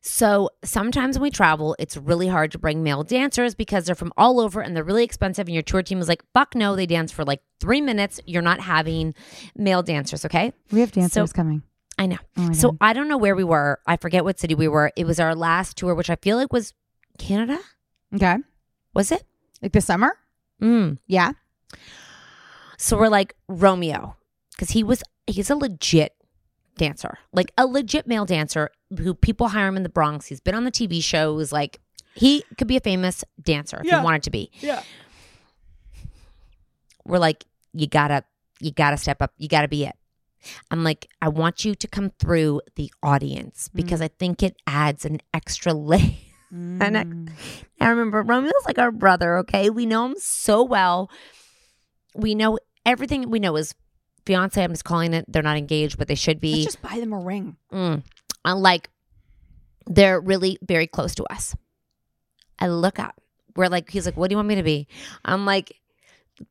So 0.00 0.48
sometimes 0.64 1.18
when 1.18 1.24
we 1.24 1.30
travel, 1.30 1.76
it's 1.78 1.98
really 1.98 2.28
hard 2.28 2.52
to 2.52 2.58
bring 2.58 2.82
male 2.82 3.02
dancers 3.02 3.54
because 3.54 3.84
they're 3.84 3.94
from 3.94 4.14
all 4.16 4.40
over 4.40 4.62
and 4.62 4.74
they're 4.74 4.82
really 4.82 5.04
expensive. 5.04 5.46
And 5.46 5.52
your 5.52 5.62
tour 5.62 5.82
team 5.82 5.98
is 5.98 6.08
like, 6.08 6.22
fuck 6.32 6.54
no, 6.54 6.74
they 6.74 6.86
dance 6.86 7.12
for 7.12 7.22
like 7.22 7.42
three 7.60 7.82
minutes. 7.82 8.18
You're 8.24 8.40
not 8.40 8.60
having 8.60 9.14
male 9.54 9.82
dancers, 9.82 10.24
okay? 10.24 10.54
We 10.72 10.80
have 10.80 10.92
dancers 10.92 11.30
So- 11.30 11.34
coming. 11.34 11.64
I 11.98 12.06
know. 12.06 12.18
Oh 12.36 12.52
so 12.52 12.70
God. 12.72 12.78
I 12.80 12.92
don't 12.92 13.08
know 13.08 13.16
where 13.16 13.34
we 13.34 13.44
were. 13.44 13.80
I 13.86 13.96
forget 13.96 14.24
what 14.24 14.38
city 14.38 14.54
we 14.54 14.68
were. 14.68 14.92
It 14.96 15.06
was 15.06 15.18
our 15.18 15.34
last 15.34 15.76
tour, 15.78 15.94
which 15.94 16.10
I 16.10 16.16
feel 16.16 16.36
like 16.36 16.52
was 16.52 16.74
Canada. 17.18 17.58
Okay. 18.14 18.36
Was 18.94 19.10
it? 19.12 19.24
Like 19.62 19.72
this 19.72 19.86
summer? 19.86 20.16
Mm. 20.62 20.98
Yeah. 21.06 21.32
So 22.78 22.98
we're 22.98 23.08
like 23.08 23.34
Romeo, 23.48 24.16
because 24.52 24.70
he 24.70 24.82
was 24.84 25.02
he's 25.26 25.48
a 25.50 25.56
legit 25.56 26.14
dancer, 26.76 27.18
like 27.32 27.50
a 27.56 27.66
legit 27.66 28.06
male 28.06 28.26
dancer 28.26 28.70
who 28.98 29.14
people 29.14 29.48
hire 29.48 29.66
him 29.68 29.76
in 29.78 29.82
the 29.82 29.88
Bronx. 29.88 30.26
He's 30.26 30.40
been 30.40 30.54
on 30.54 30.64
the 30.64 30.70
TV 30.70 31.02
shows. 31.02 31.52
Like 31.52 31.80
he 32.14 32.44
could 32.58 32.68
be 32.68 32.76
a 32.76 32.80
famous 32.80 33.24
dancer 33.42 33.78
if 33.80 33.86
Yeah. 33.86 34.00
he 34.00 34.04
wanted 34.04 34.22
to 34.24 34.30
be. 34.30 34.50
Yeah. 34.60 34.82
We're 37.06 37.18
like, 37.18 37.44
you 37.72 37.86
gotta, 37.86 38.24
you 38.60 38.72
gotta 38.72 38.96
step 38.96 39.22
up. 39.22 39.32
You 39.38 39.48
gotta 39.48 39.68
be 39.68 39.84
it. 39.86 39.94
I'm 40.70 40.84
like, 40.84 41.08
I 41.20 41.28
want 41.28 41.64
you 41.64 41.74
to 41.74 41.88
come 41.88 42.10
through 42.18 42.62
the 42.76 42.92
audience 43.02 43.68
because 43.74 44.00
I 44.00 44.08
think 44.08 44.42
it 44.42 44.56
adds 44.66 45.04
an 45.04 45.20
extra 45.34 45.72
layer. 45.74 46.12
And 46.50 46.96
I, 46.96 47.84
I 47.84 47.88
remember 47.90 48.22
Romeo's 48.22 48.52
like 48.66 48.78
our 48.78 48.92
brother, 48.92 49.38
okay? 49.38 49.68
We 49.68 49.84
know 49.84 50.06
him 50.06 50.14
so 50.18 50.62
well. 50.62 51.10
We 52.14 52.34
know 52.34 52.58
everything 52.84 53.28
we 53.30 53.40
know 53.40 53.56
is 53.56 53.74
fiance. 54.24 54.62
I'm 54.62 54.70
just 54.70 54.84
calling 54.84 55.12
it. 55.12 55.24
They're 55.28 55.42
not 55.42 55.56
engaged, 55.56 55.98
but 55.98 56.08
they 56.08 56.14
should 56.14 56.40
be. 56.40 56.52
Let's 56.52 56.64
just 56.64 56.82
buy 56.82 57.00
them 57.00 57.12
a 57.12 57.18
ring. 57.18 57.56
Mm. 57.72 58.02
I'm 58.44 58.58
like, 58.58 58.90
they're 59.86 60.20
really 60.20 60.58
very 60.62 60.86
close 60.86 61.14
to 61.16 61.24
us. 61.24 61.54
I 62.58 62.68
look 62.68 62.98
up. 62.98 63.20
We're 63.54 63.68
like, 63.68 63.90
he's 63.90 64.06
like, 64.06 64.16
what 64.16 64.28
do 64.28 64.34
you 64.34 64.38
want 64.38 64.48
me 64.48 64.54
to 64.56 64.62
be? 64.62 64.88
I'm 65.24 65.44
like, 65.44 65.74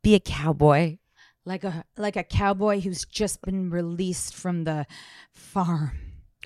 be 0.01 0.15
a 0.15 0.19
cowboy. 0.19 0.97
Like 1.45 1.63
a 1.63 1.83
like 1.97 2.15
a 2.15 2.23
cowboy 2.23 2.81
who's 2.81 3.05
just 3.05 3.41
been 3.43 3.69
released 3.69 4.33
from 4.33 4.63
the 4.63 4.87
farm. 5.31 5.91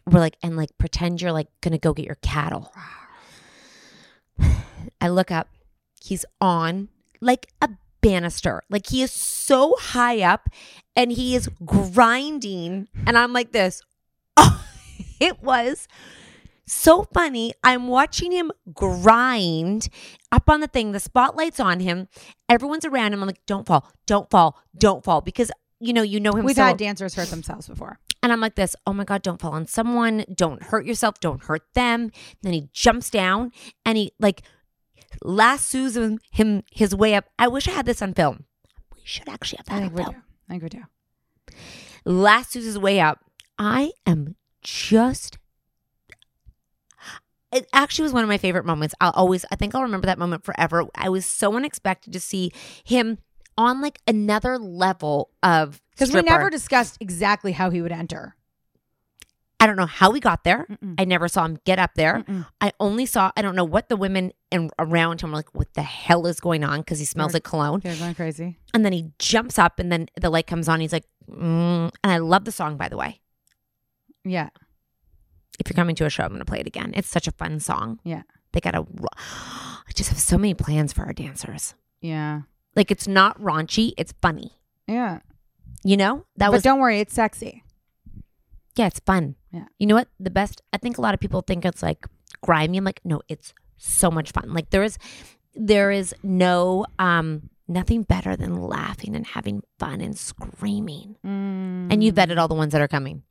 We're 0.05 0.19
like, 0.19 0.37
and 0.43 0.57
like, 0.57 0.77
pretend 0.77 1.21
you're 1.21 1.31
like 1.31 1.47
gonna 1.61 1.77
go 1.77 1.93
get 1.93 2.05
your 2.05 2.17
cattle. 2.21 2.73
I 5.01 5.07
look 5.09 5.31
up. 5.31 5.47
He's 6.01 6.25
on 6.41 6.89
like 7.21 7.47
a 7.61 7.69
banister. 8.01 8.63
Like 8.69 8.87
he 8.87 9.01
is 9.01 9.11
so 9.11 9.75
high 9.79 10.21
up 10.21 10.49
and 10.95 11.11
he 11.11 11.35
is 11.35 11.49
grinding. 11.65 12.87
And 13.05 13.17
I'm 13.17 13.33
like 13.33 13.51
this. 13.51 13.81
Oh, 14.41 14.63
it 15.19 15.43
was 15.43 15.87
so 16.69 17.03
funny. 17.13 17.53
I'm 17.63 17.87
watching 17.87 18.31
him 18.31 18.51
grind 18.73 19.89
up 20.31 20.49
on 20.49 20.59
the 20.61 20.67
thing. 20.67 20.91
The 20.91 20.99
spotlight's 20.99 21.59
on 21.59 21.79
him. 21.79 22.07
Everyone's 22.47 22.85
around 22.85 23.13
him. 23.13 23.21
I'm 23.21 23.27
like, 23.27 23.45
don't 23.45 23.65
fall, 23.65 23.91
don't 24.05 24.29
fall, 24.29 24.59
don't 24.77 25.03
fall. 25.03 25.21
Because 25.21 25.51
you 25.79 25.93
know, 25.93 26.01
you 26.01 26.19
know 26.19 26.33
him 26.33 26.43
We've 26.45 26.55
so 26.55 26.63
had 26.63 26.77
dancers 26.77 27.15
hurt 27.15 27.29
themselves 27.29 27.67
before. 27.67 27.99
and 28.21 28.33
I'm 28.33 28.41
like 28.41 28.55
this, 28.55 28.75
oh 28.85 28.93
my 28.93 29.05
God, 29.05 29.21
don't 29.21 29.39
fall 29.39 29.53
on 29.53 29.65
someone. 29.65 30.25
Don't 30.33 30.61
hurt 30.63 30.85
yourself. 30.85 31.19
Don't 31.19 31.41
hurt 31.43 31.63
them. 31.73 32.11
Then 32.41 32.53
he 32.53 32.69
jumps 32.73 33.09
down 33.09 33.51
and 33.85 33.97
he 33.97 34.11
like 34.19 34.41
lassos 35.23 35.95
him, 35.95 36.03
um, 36.03 36.19
him 36.31 36.63
his 36.71 36.93
way 36.95 37.15
up. 37.15 37.25
I 37.39 37.47
wish 37.47 37.67
I 37.67 37.71
had 37.71 37.85
this 37.85 38.01
on 38.01 38.13
film. 38.13 38.45
We 38.93 39.01
should 39.05 39.29
actually 39.29 39.59
have 39.59 39.67
that 39.67 39.83
on 39.83 39.95
film. 39.95 40.11
do. 40.11 40.21
I 40.49 40.51
think 40.53 40.63
we 40.63 40.69
do. 40.69 40.83
Lassos 42.05 42.65
his 42.65 42.77
way 42.77 42.99
up. 42.99 43.19
I 43.57 43.91
am 44.05 44.35
just. 44.61 45.37
It 47.51 47.67
actually 47.73 48.03
was 48.03 48.13
one 48.13 48.23
of 48.23 48.29
my 48.29 48.37
favorite 48.37 48.65
moments. 48.65 48.93
I'll 49.01 49.11
always, 49.11 49.43
I 49.51 49.55
think 49.55 49.73
I'll 49.73 49.81
remember 49.81 50.05
that 50.05 50.19
moment 50.19 50.43
forever. 50.43 50.85
I 50.95 51.09
was 51.09 51.25
so 51.25 51.55
unexpected 51.55 52.13
to 52.13 52.19
see 52.19 52.51
him 52.83 53.17
on 53.57 53.81
like 53.81 53.99
another 54.07 54.57
level 54.57 55.31
of 55.41 55.81
Because 55.91 56.13
we 56.13 56.21
never 56.21 56.49
discussed 56.49 56.97
exactly 56.99 57.51
how 57.51 57.69
he 57.71 57.81
would 57.81 57.91
enter. 57.91 58.35
I 59.59 59.67
don't 59.67 59.75
know 59.75 59.87
how 59.87 60.11
we 60.11 60.21
got 60.21 60.45
there. 60.45 60.65
Mm-mm. 60.69 60.95
I 60.97 61.03
never 61.03 61.27
saw 61.27 61.43
him 61.43 61.57
get 61.65 61.79
up 61.79 61.95
there. 61.95 62.23
Mm-mm. 62.25 62.45
I 62.61 62.71
only 62.79 63.05
saw, 63.05 63.31
I 63.35 63.41
don't 63.41 63.55
know 63.55 63.65
what 63.65 63.89
the 63.89 63.97
women 63.97 64.31
in, 64.51 64.69
around 64.79 65.19
him 65.21 65.31
were 65.31 65.35
like, 65.37 65.53
what 65.53 65.73
the 65.73 65.81
hell 65.81 66.27
is 66.27 66.39
going 66.39 66.63
on? 66.63 66.79
Because 66.79 66.99
he 66.99 67.03
smells 67.05 67.33
They're- 67.33 67.37
like 67.37 67.43
cologne. 67.43 67.81
They're 67.81 67.97
going 67.97 68.15
crazy. 68.15 68.57
And 68.73 68.85
then 68.85 68.93
he 68.93 69.11
jumps 69.19 69.59
up 69.59 69.79
and 69.79 69.91
then 69.91 70.07
the 70.21 70.29
light 70.29 70.47
comes 70.47 70.69
on. 70.69 70.79
He's 70.79 70.93
like, 70.93 71.05
mm. 71.29 71.91
and 72.03 72.11
I 72.11 72.19
love 72.19 72.45
the 72.45 72.53
song, 72.53 72.77
by 72.77 72.87
the 72.87 72.95
way. 72.95 73.19
Yeah. 74.23 74.49
If 75.59 75.69
you're 75.69 75.75
coming 75.75 75.95
to 75.95 76.05
a 76.05 76.09
show, 76.09 76.23
I'm 76.23 76.29
going 76.29 76.39
to 76.39 76.45
play 76.45 76.59
it 76.59 76.67
again. 76.67 76.93
It's 76.95 77.09
such 77.09 77.27
a 77.27 77.31
fun 77.31 77.59
song. 77.59 77.99
Yeah. 78.03 78.23
They 78.53 78.59
got 78.59 78.71
to, 78.71 78.85
I 79.13 79.91
just 79.93 80.09
have 80.09 80.19
so 80.19 80.37
many 80.37 80.53
plans 80.53 80.93
for 80.93 81.03
our 81.03 81.13
dancers. 81.13 81.75
Yeah. 82.01 82.41
Like, 82.75 82.91
it's 82.91 83.07
not 83.07 83.39
raunchy, 83.39 83.93
it's 83.97 84.13
funny. 84.21 84.53
Yeah. 84.87 85.19
You 85.83 85.97
know? 85.97 86.25
That 86.37 86.47
but 86.47 86.53
was, 86.53 86.63
don't 86.63 86.79
worry, 86.79 86.99
it's 86.99 87.13
sexy. 87.13 87.63
yeah, 88.75 88.87
it's 88.87 88.99
fun. 89.01 89.35
Yeah. 89.51 89.65
You 89.77 89.87
know 89.87 89.95
what? 89.95 90.07
The 90.19 90.29
best, 90.29 90.61
I 90.71 90.77
think 90.77 90.97
a 90.97 91.01
lot 91.01 91.13
of 91.13 91.19
people 91.19 91.41
think 91.41 91.65
it's 91.65 91.83
like 91.83 92.05
grimy. 92.41 92.77
I'm 92.77 92.83
like, 92.85 93.01
no, 93.03 93.21
it's 93.27 93.53
so 93.77 94.09
much 94.09 94.31
fun. 94.31 94.53
Like 94.53 94.69
there 94.69 94.83
is, 94.83 94.97
there 95.53 95.91
is 95.91 96.15
no, 96.23 96.85
um, 96.97 97.49
nothing 97.67 98.03
better 98.03 98.35
than 98.35 98.61
laughing 98.61 99.15
and 99.15 99.27
having 99.27 99.61
fun 99.77 100.01
and 100.01 100.17
screaming. 100.17 101.17
And 101.23 102.03
you 102.03 102.11
vetted 102.11 102.37
all 102.37 102.47
the 102.47 102.55
ones 102.55 102.71
that 102.71 102.81
are 102.81 102.87
coming. 102.87 103.23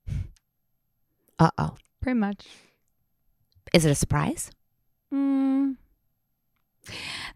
Uh 1.39 1.51
oh. 1.59 1.77
Pretty 2.01 2.19
much. 2.19 2.47
Is 3.75 3.85
it 3.85 3.91
a 3.91 3.95
surprise? 3.95 4.51
Mm. 5.13 5.77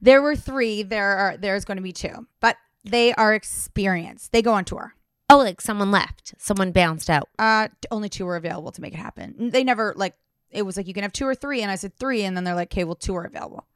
There 0.00 0.22
were 0.22 0.34
three. 0.36 0.82
There 0.82 1.16
are. 1.16 1.36
There's 1.36 1.64
going 1.64 1.76
to 1.76 1.82
be 1.82 1.92
two, 1.92 2.26
but 2.40 2.56
they 2.84 3.12
are 3.14 3.34
experienced. 3.34 4.32
They 4.32 4.42
go 4.42 4.52
on 4.52 4.64
tour. 4.64 4.94
Oh, 5.28 5.38
like 5.38 5.60
someone 5.60 5.90
left, 5.90 6.34
someone 6.38 6.72
bounced 6.72 7.08
out. 7.10 7.28
Uh, 7.38 7.68
only 7.90 8.08
two 8.08 8.24
were 8.26 8.36
available 8.36 8.72
to 8.72 8.80
make 8.80 8.94
it 8.94 8.98
happen. 8.98 9.50
They 9.50 9.64
never 9.64 9.94
like. 9.96 10.14
It 10.50 10.62
was 10.62 10.76
like 10.76 10.86
you 10.86 10.94
can 10.94 11.02
have 11.02 11.12
two 11.12 11.26
or 11.26 11.34
three, 11.34 11.62
and 11.62 11.70
I 11.70 11.76
said 11.76 11.94
three, 11.96 12.24
and 12.24 12.36
then 12.36 12.44
they're 12.44 12.54
like, 12.54 12.72
"Okay, 12.72 12.84
well, 12.84 12.94
two 12.94 13.14
are 13.16 13.24
available." 13.24 13.66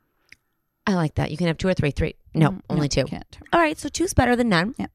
I 0.86 0.94
like 0.94 1.14
that. 1.16 1.30
You 1.30 1.36
can 1.36 1.46
have 1.48 1.58
two 1.58 1.68
or 1.68 1.74
three. 1.74 1.90
Three. 1.90 2.14
No, 2.34 2.50
Mm, 2.50 2.60
only 2.70 2.82
no, 2.82 2.88
two. 2.88 3.04
can't. 3.04 3.38
All 3.52 3.60
right, 3.60 3.76
so 3.78 3.88
two's 3.88 4.14
better 4.14 4.36
than 4.36 4.48
none. 4.48 4.74
Yeah. 4.78 4.86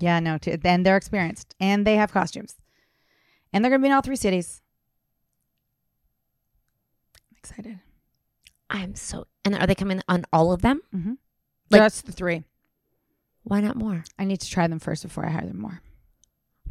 Yeah, 0.00 0.20
no, 0.20 0.38
two. 0.38 0.56
Then 0.56 0.82
they're 0.82 0.96
experienced, 0.96 1.54
and 1.60 1.86
they 1.86 1.96
have 1.96 2.10
costumes, 2.12 2.56
and 3.52 3.62
they're 3.64 3.70
going 3.70 3.80
to 3.80 3.84
be 3.84 3.88
in 3.88 3.94
all 3.94 4.00
three 4.02 4.16
cities. 4.16 4.62
Excited. 7.42 7.80
I'm 8.68 8.94
so. 8.94 9.26
And 9.44 9.54
are 9.56 9.66
they 9.66 9.74
coming 9.74 10.00
on 10.08 10.24
all 10.32 10.52
of 10.52 10.62
them? 10.62 10.80
Mm-hmm. 10.94 11.14
Like- 11.70 11.82
Just 11.82 12.06
the 12.06 12.12
three. 12.12 12.44
Why 13.42 13.60
not 13.60 13.76
more? 13.76 14.04
I 14.18 14.24
need 14.24 14.40
to 14.40 14.50
try 14.50 14.66
them 14.66 14.78
first 14.78 15.02
before 15.02 15.24
I 15.24 15.30
hire 15.30 15.46
them 15.46 15.58
more. 15.60 15.80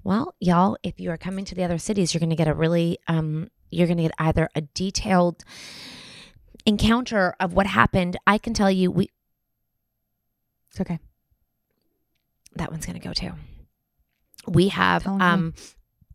Well, 0.03 0.35
y'all, 0.39 0.77
if 0.83 0.99
you 0.99 1.09
are 1.11 1.17
coming 1.17 1.43
to 1.45 1.55
the 1.55 1.63
other 1.63 1.77
cities, 1.79 2.13
you're 2.13 2.19
going 2.19 2.29
to 2.29 2.35
get 2.35 2.47
a 2.47 2.53
really, 2.53 2.99
um, 3.07 3.49
you're 3.71 3.87
going 3.87 3.97
to 3.97 4.03
get 4.03 4.11
either 4.19 4.47
a 4.55 4.61
detailed 4.61 5.43
encounter 6.65 7.35
of 7.39 7.53
what 7.53 7.65
happened. 7.67 8.17
I 8.27 8.37
can 8.37 8.53
tell 8.53 8.69
you, 8.71 8.91
we 8.91 9.09
It's 10.71 10.79
okay. 10.79 10.99
that 12.55 12.71
one's 12.71 12.85
going 12.85 12.99
to 12.99 13.05
go 13.05 13.13
too. 13.13 13.31
We 14.47 14.69
have, 14.69 15.05
um, 15.07 15.53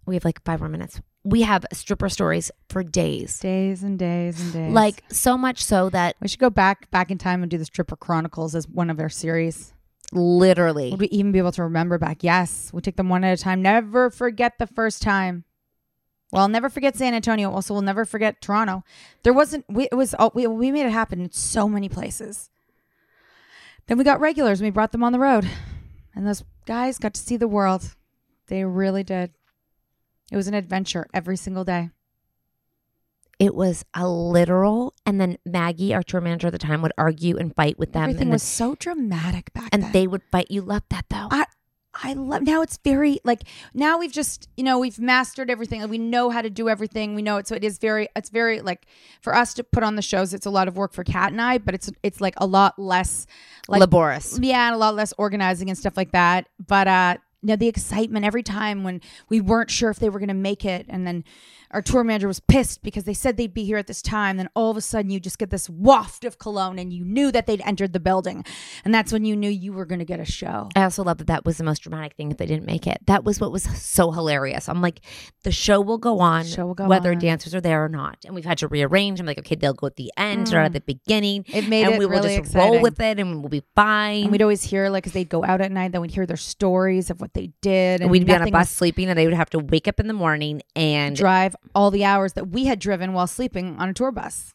we 0.06 0.14
have 0.14 0.24
like 0.24 0.42
five 0.44 0.60
more 0.60 0.68
minutes. 0.68 1.00
We 1.24 1.42
have 1.42 1.64
stripper 1.72 2.08
stories 2.10 2.50
for 2.68 2.82
days, 2.82 3.38
Days 3.40 3.82
and 3.82 3.98
days 3.98 4.38
and 4.40 4.52
days. 4.52 4.72
like 4.72 5.02
so 5.10 5.38
much 5.38 5.64
so 5.64 5.88
that 5.90 6.16
we 6.20 6.28
should 6.28 6.38
go 6.40 6.50
back 6.50 6.90
back 6.90 7.10
in 7.10 7.16
time 7.16 7.42
and 7.42 7.50
do 7.50 7.56
the 7.56 7.64
Stripper 7.64 7.96
Chronicles 7.96 8.54
as 8.54 8.68
one 8.68 8.90
of 8.90 9.00
our 9.00 9.08
series. 9.08 9.72
literally, 10.12 10.90
Would 10.90 11.00
we 11.00 11.08
even 11.08 11.32
be 11.32 11.38
able 11.38 11.52
to 11.52 11.62
remember 11.62 11.96
back? 11.98 12.22
Yes, 12.22 12.70
we 12.74 12.82
take 12.82 12.96
them 12.96 13.08
one 13.08 13.24
at 13.24 13.38
a 13.38 13.42
time. 13.42 13.62
Never 13.62 14.10
forget 14.10 14.58
the 14.58 14.66
first 14.66 15.00
time. 15.00 15.44
Well, 16.30 16.42
I'll 16.42 16.48
never 16.48 16.68
forget 16.68 16.94
San 16.96 17.14
Antonio. 17.14 17.50
Also, 17.50 17.72
we'll 17.74 17.82
never 17.82 18.04
forget 18.04 18.40
Toronto. 18.42 18.84
There 19.22 19.32
wasn't. 19.32 19.64
We 19.68 19.84
it 19.90 19.94
was. 19.94 20.14
Oh, 20.18 20.30
we 20.34 20.46
we 20.46 20.70
made 20.72 20.84
it 20.84 20.90
happen 20.92 21.20
in 21.20 21.30
so 21.32 21.68
many 21.68 21.88
places. 21.88 22.50
Then 23.86 23.96
we 23.98 24.04
got 24.04 24.20
regulars. 24.20 24.60
and 24.60 24.66
We 24.66 24.70
brought 24.72 24.92
them 24.92 25.04
on 25.04 25.12
the 25.12 25.18
road, 25.20 25.48
and 26.14 26.26
those 26.26 26.44
guys 26.66 26.98
got 26.98 27.14
to 27.14 27.20
see 27.20 27.36
the 27.38 27.48
world. 27.48 27.94
They 28.48 28.64
really 28.64 29.04
did. 29.04 29.30
It 30.32 30.36
was 30.36 30.48
an 30.48 30.54
adventure 30.54 31.06
every 31.14 31.36
single 31.36 31.64
day. 31.64 31.90
It 33.40 33.54
was 33.54 33.84
a 33.94 34.08
literal, 34.08 34.94
and 35.04 35.20
then 35.20 35.38
Maggie, 35.44 35.92
our 35.92 36.02
tour 36.04 36.20
manager 36.20 36.46
at 36.46 36.52
the 36.52 36.58
time, 36.58 36.82
would 36.82 36.92
argue 36.96 37.36
and 37.36 37.54
fight 37.54 37.78
with 37.78 37.92
them, 37.92 38.04
Everything 38.04 38.22
and, 38.22 38.30
was 38.32 38.42
then- 38.42 38.48
so 38.70 38.74
dramatic 38.76 39.52
back 39.52 39.64
then. 39.64 39.68
and 39.72 39.82
then. 39.84 39.92
they 39.92 40.06
would 40.06 40.22
fight. 40.30 40.50
You 40.50 40.62
loved 40.62 40.86
that 40.90 41.06
though. 41.10 41.28
I 41.30 41.46
I 42.02 42.14
love 42.14 42.42
now 42.42 42.60
it's 42.62 42.76
very 42.82 43.20
like 43.22 43.42
now 43.72 43.98
we've 43.98 44.10
just 44.10 44.48
you 44.56 44.64
know 44.64 44.80
we've 44.80 44.98
mastered 44.98 45.48
everything 45.48 45.80
like 45.80 45.88
we 45.90 45.98
know 45.98 46.28
how 46.28 46.42
to 46.42 46.50
do 46.50 46.68
everything 46.68 47.14
we 47.14 47.22
know 47.22 47.36
it 47.36 47.46
so 47.46 47.54
it 47.54 47.62
is 47.62 47.78
very 47.78 48.08
it's 48.16 48.30
very 48.30 48.60
like 48.60 48.86
for 49.20 49.32
us 49.32 49.54
to 49.54 49.62
put 49.62 49.84
on 49.84 49.94
the 49.94 50.02
shows 50.02 50.34
it's 50.34 50.44
a 50.44 50.50
lot 50.50 50.66
of 50.66 50.76
work 50.76 50.92
for 50.92 51.04
Cat 51.04 51.30
and 51.30 51.40
I 51.40 51.58
but 51.58 51.72
it's 51.72 51.88
it's 52.02 52.20
like 52.20 52.34
a 52.38 52.46
lot 52.46 52.76
less 52.80 53.28
like 53.68 53.78
Laborious. 53.78 54.36
yeah 54.42 54.66
and 54.66 54.74
a 54.74 54.78
lot 54.78 54.96
less 54.96 55.14
organizing 55.18 55.70
and 55.70 55.78
stuff 55.78 55.96
like 55.96 56.10
that 56.10 56.48
but 56.66 56.88
uh 56.88 57.16
you 57.44 57.48
know 57.48 57.56
the 57.56 57.68
excitement 57.68 58.24
every 58.24 58.42
time 58.42 58.84
when 58.84 59.02
we 59.28 59.38
weren't 59.38 59.70
sure 59.70 59.90
if 59.90 59.98
they 59.98 60.08
were 60.08 60.18
going 60.18 60.28
to 60.28 60.34
make 60.34 60.64
it 60.64 60.86
and 60.88 61.06
then 61.06 61.22
our 61.74 61.82
tour 61.82 62.02
manager 62.04 62.26
was 62.28 62.40
pissed 62.40 62.82
because 62.82 63.04
they 63.04 63.12
said 63.12 63.36
they'd 63.36 63.52
be 63.52 63.64
here 63.64 63.76
at 63.76 63.86
this 63.86 64.00
time 64.00 64.36
then 64.38 64.48
all 64.54 64.70
of 64.70 64.76
a 64.76 64.80
sudden 64.80 65.10
you 65.10 65.20
just 65.20 65.38
get 65.38 65.50
this 65.50 65.68
waft 65.68 66.24
of 66.24 66.38
cologne 66.38 66.78
and 66.78 66.92
you 66.92 67.04
knew 67.04 67.30
that 67.32 67.46
they'd 67.46 67.60
entered 67.66 67.92
the 67.92 68.00
building 68.00 68.44
and 68.84 68.94
that's 68.94 69.12
when 69.12 69.24
you 69.24 69.36
knew 69.36 69.50
you 69.50 69.72
were 69.72 69.84
going 69.84 69.98
to 69.98 70.04
get 70.04 70.20
a 70.20 70.24
show 70.24 70.68
I 70.76 70.82
also 70.84 71.02
love 71.04 71.18
that 71.18 71.26
that 71.26 71.44
was 71.44 71.58
the 71.58 71.64
most 71.64 71.80
dramatic 71.82 72.14
thing 72.16 72.30
if 72.30 72.36
they 72.38 72.46
didn't 72.46 72.64
make 72.66 72.86
it. 72.86 72.98
That 73.06 73.24
was 73.24 73.40
what 73.40 73.52
was 73.52 73.64
so 73.64 74.10
hilarious. 74.12 74.68
I'm 74.68 74.80
like, 74.80 75.00
the 75.42 75.50
show 75.52 75.80
will 75.80 75.98
go 75.98 76.20
on, 76.20 76.44
Show 76.44 76.66
will 76.66 76.74
go 76.74 76.86
whether 76.86 77.10
on. 77.12 77.18
dancers 77.18 77.54
are 77.54 77.60
there 77.60 77.84
or 77.84 77.88
not. 77.88 78.18
And 78.24 78.34
we've 78.34 78.44
had 78.44 78.58
to 78.58 78.68
rearrange. 78.68 79.20
I'm 79.20 79.26
like, 79.26 79.38
okay, 79.38 79.54
they'll 79.54 79.72
go 79.74 79.86
at 79.88 79.96
the 79.96 80.12
end 80.16 80.48
or 80.48 80.58
Mm. 80.58 80.64
at 80.66 80.72
the 80.72 80.80
beginning. 80.80 81.44
It 81.48 81.68
made 81.68 81.84
and 81.86 81.94
it 81.94 81.98
we 81.98 82.06
will 82.06 82.12
really 82.12 82.36
just 82.38 82.54
roll 82.54 82.80
with 82.80 83.00
it 83.00 83.18
and 83.18 83.40
we'll 83.40 83.48
be 83.50 83.62
fine. 83.74 84.22
And 84.24 84.32
we'd 84.32 84.42
always 84.42 84.62
hear 84.62 84.88
like, 84.90 85.04
cause 85.04 85.12
they'd 85.12 85.28
go 85.28 85.44
out 85.44 85.60
at 85.60 85.72
night, 85.72 85.92
then 85.92 86.00
we'd 86.00 86.10
hear 86.12 86.26
their 86.26 86.36
stories 86.36 87.10
of 87.10 87.20
what 87.20 87.34
they 87.34 87.50
did, 87.60 88.00
And 88.00 88.10
we'd 88.10 88.26
be 88.26 88.32
on 88.34 88.42
a 88.42 88.50
bus 88.50 88.62
was- 88.62 88.70
sleeping, 88.70 89.08
and 89.08 89.18
they 89.18 89.24
would 89.26 89.34
have 89.34 89.50
to 89.50 89.58
wake 89.58 89.88
up 89.88 89.98
in 90.00 90.06
the 90.06 90.14
morning 90.14 90.62
and 90.76 91.16
drive 91.16 91.56
all 91.74 91.90
the 91.90 92.04
hours 92.04 92.32
that 92.34 92.48
we 92.48 92.64
had 92.64 92.78
driven 92.78 93.12
while 93.12 93.26
sleeping 93.26 93.76
on 93.78 93.88
a 93.88 93.94
tour 93.94 94.10
bus, 94.10 94.54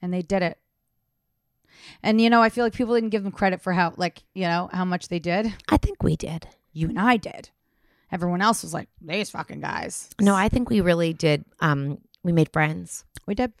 and 0.00 0.12
they 0.12 0.22
did 0.22 0.42
it. 0.42 0.58
And 2.02 2.20
you 2.20 2.30
know, 2.30 2.42
I 2.42 2.48
feel 2.48 2.64
like 2.64 2.74
people 2.74 2.94
didn't 2.94 3.10
give 3.10 3.22
them 3.22 3.32
credit 3.32 3.60
for 3.60 3.72
how, 3.72 3.94
like, 3.96 4.22
you 4.34 4.42
know, 4.42 4.68
how 4.72 4.84
much 4.84 5.08
they 5.08 5.18
did. 5.18 5.52
I 5.68 5.76
think 5.76 6.02
we 6.02 6.16
did. 6.16 6.46
You 6.72 6.88
and 6.88 6.98
I 6.98 7.16
did. 7.16 7.50
Everyone 8.12 8.42
else 8.42 8.62
was 8.62 8.74
like, 8.74 8.88
these 9.00 9.30
fucking 9.30 9.60
guys. 9.60 10.10
No, 10.20 10.34
I 10.34 10.48
think 10.48 10.68
we 10.68 10.80
really 10.80 11.12
did. 11.12 11.44
Um, 11.60 11.98
we 12.22 12.32
made 12.32 12.52
friends. 12.52 13.04
We 13.26 13.34
did. 13.34 13.52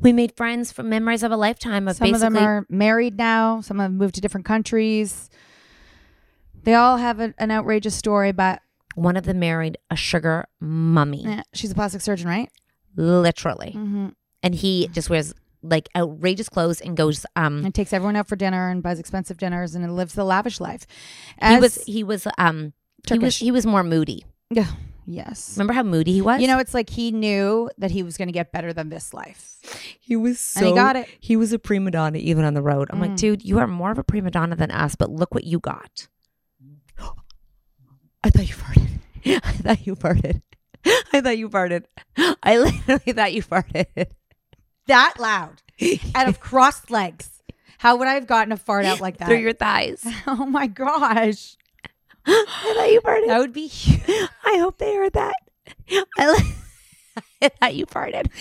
We 0.00 0.12
made 0.12 0.34
friends 0.34 0.72
from 0.72 0.88
memories 0.88 1.22
of 1.22 1.30
a 1.30 1.36
lifetime 1.36 1.86
of 1.86 1.96
Some 1.96 2.14
of 2.14 2.20
them 2.20 2.36
are 2.36 2.66
married 2.70 3.18
now. 3.18 3.60
Some 3.60 3.78
have 3.78 3.92
moved 3.92 4.14
to 4.14 4.20
different 4.22 4.46
countries. 4.46 5.28
They 6.62 6.74
all 6.74 6.96
have 6.96 7.20
a, 7.20 7.34
an 7.38 7.50
outrageous 7.50 7.94
story, 7.94 8.32
but 8.32 8.62
one 9.02 9.16
of 9.16 9.24
them 9.24 9.38
married 9.38 9.78
a 9.90 9.96
sugar 9.96 10.46
mummy, 10.60 11.24
eh, 11.26 11.42
she's 11.54 11.70
a 11.72 11.74
plastic 11.74 12.00
surgeon, 12.00 12.28
right? 12.28 12.50
literally. 12.96 13.72
Mm-hmm. 13.76 14.08
And 14.42 14.54
he 14.54 14.88
just 14.88 15.08
wears 15.10 15.32
like 15.62 15.88
outrageous 15.94 16.48
clothes 16.48 16.80
and 16.80 16.96
goes 16.96 17.24
um 17.36 17.64
And 17.64 17.74
takes 17.74 17.92
everyone 17.92 18.16
out 18.16 18.26
for 18.28 18.34
dinner 18.36 18.68
and 18.70 18.82
buys 18.82 18.98
expensive 18.98 19.36
dinners 19.36 19.74
and 19.74 19.94
lives 19.96 20.14
the 20.14 20.24
lavish 20.24 20.58
life. 20.60 20.86
he 21.42 21.58
was 21.58 21.74
he 21.84 22.02
was 22.04 22.26
um 22.38 22.72
he 23.06 23.18
was 23.18 23.20
Turkish. 23.20 23.38
he 23.38 23.50
was 23.50 23.64
more 23.66 23.84
moody. 23.84 24.24
Yeah. 24.50 24.66
Yes. 25.06 25.56
Remember 25.56 25.72
how 25.72 25.82
moody 25.82 26.12
he 26.12 26.20
was? 26.22 26.40
You 26.40 26.46
know, 26.46 26.58
it's 26.58 26.74
like 26.74 26.88
he 26.90 27.10
knew 27.10 27.68
that 27.78 27.90
he 27.90 28.02
was 28.02 28.16
going 28.16 28.28
to 28.28 28.32
get 28.32 28.52
better 28.52 28.72
than 28.72 28.90
this 28.90 29.12
life. 29.12 29.56
he 30.00 30.14
was 30.16 30.38
so 30.38 30.60
And 30.60 30.68
he 30.68 30.74
got 30.74 30.94
it. 30.96 31.08
He 31.20 31.36
was 31.36 31.52
a 31.52 31.58
prima 31.58 31.90
donna 31.90 32.18
even 32.18 32.44
on 32.44 32.54
the 32.54 32.62
road. 32.62 32.88
I'm 32.92 33.00
like, 33.00 33.12
Mm. 33.12 33.18
dude, 33.18 33.44
you 33.44 33.58
are 33.58 33.66
more 33.66 33.90
of 33.90 33.98
a 33.98 34.04
prima 34.04 34.30
donna 34.30 34.56
than 34.56 34.70
us, 34.70 34.94
but 34.94 35.10
look 35.10 35.34
what 35.34 35.44
you 35.44 35.58
got. 35.58 36.06
I 38.22 38.30
thought 38.30 38.48
you 38.48 38.54
farted. 38.54 38.89
I 39.26 39.40
thought 39.40 39.86
you 39.86 39.96
farted. 39.96 40.42
I 41.12 41.20
thought 41.20 41.38
you 41.38 41.48
farted. 41.48 41.84
I 42.42 42.58
literally 42.58 43.12
thought 43.12 43.32
you 43.32 43.42
farted. 43.42 43.86
That 44.86 45.20
loud. 45.20 45.62
out 46.16 46.28
of 46.28 46.40
crossed 46.40 46.90
legs. 46.90 47.42
How 47.78 47.94
would 47.94 48.08
I 48.08 48.14
have 48.14 48.26
gotten 48.26 48.50
a 48.50 48.56
fart 48.56 48.84
out 48.84 49.00
like 49.00 49.18
that? 49.18 49.28
Through 49.28 49.38
your 49.38 49.52
thighs. 49.52 50.04
oh 50.26 50.46
my 50.46 50.66
gosh. 50.66 51.56
I 52.26 52.74
thought 52.76 52.90
you 52.90 53.00
farted. 53.00 53.26
That 53.28 53.38
would 53.38 53.52
be 53.52 53.68
huge. 53.68 54.28
I 54.44 54.58
hope 54.58 54.78
they 54.78 54.96
heard 54.96 55.12
that. 55.12 55.34
I, 56.18 56.32
li- 56.32 56.54
I 57.40 57.48
thought 57.50 57.74
you 57.76 57.86
farted. 57.86 58.32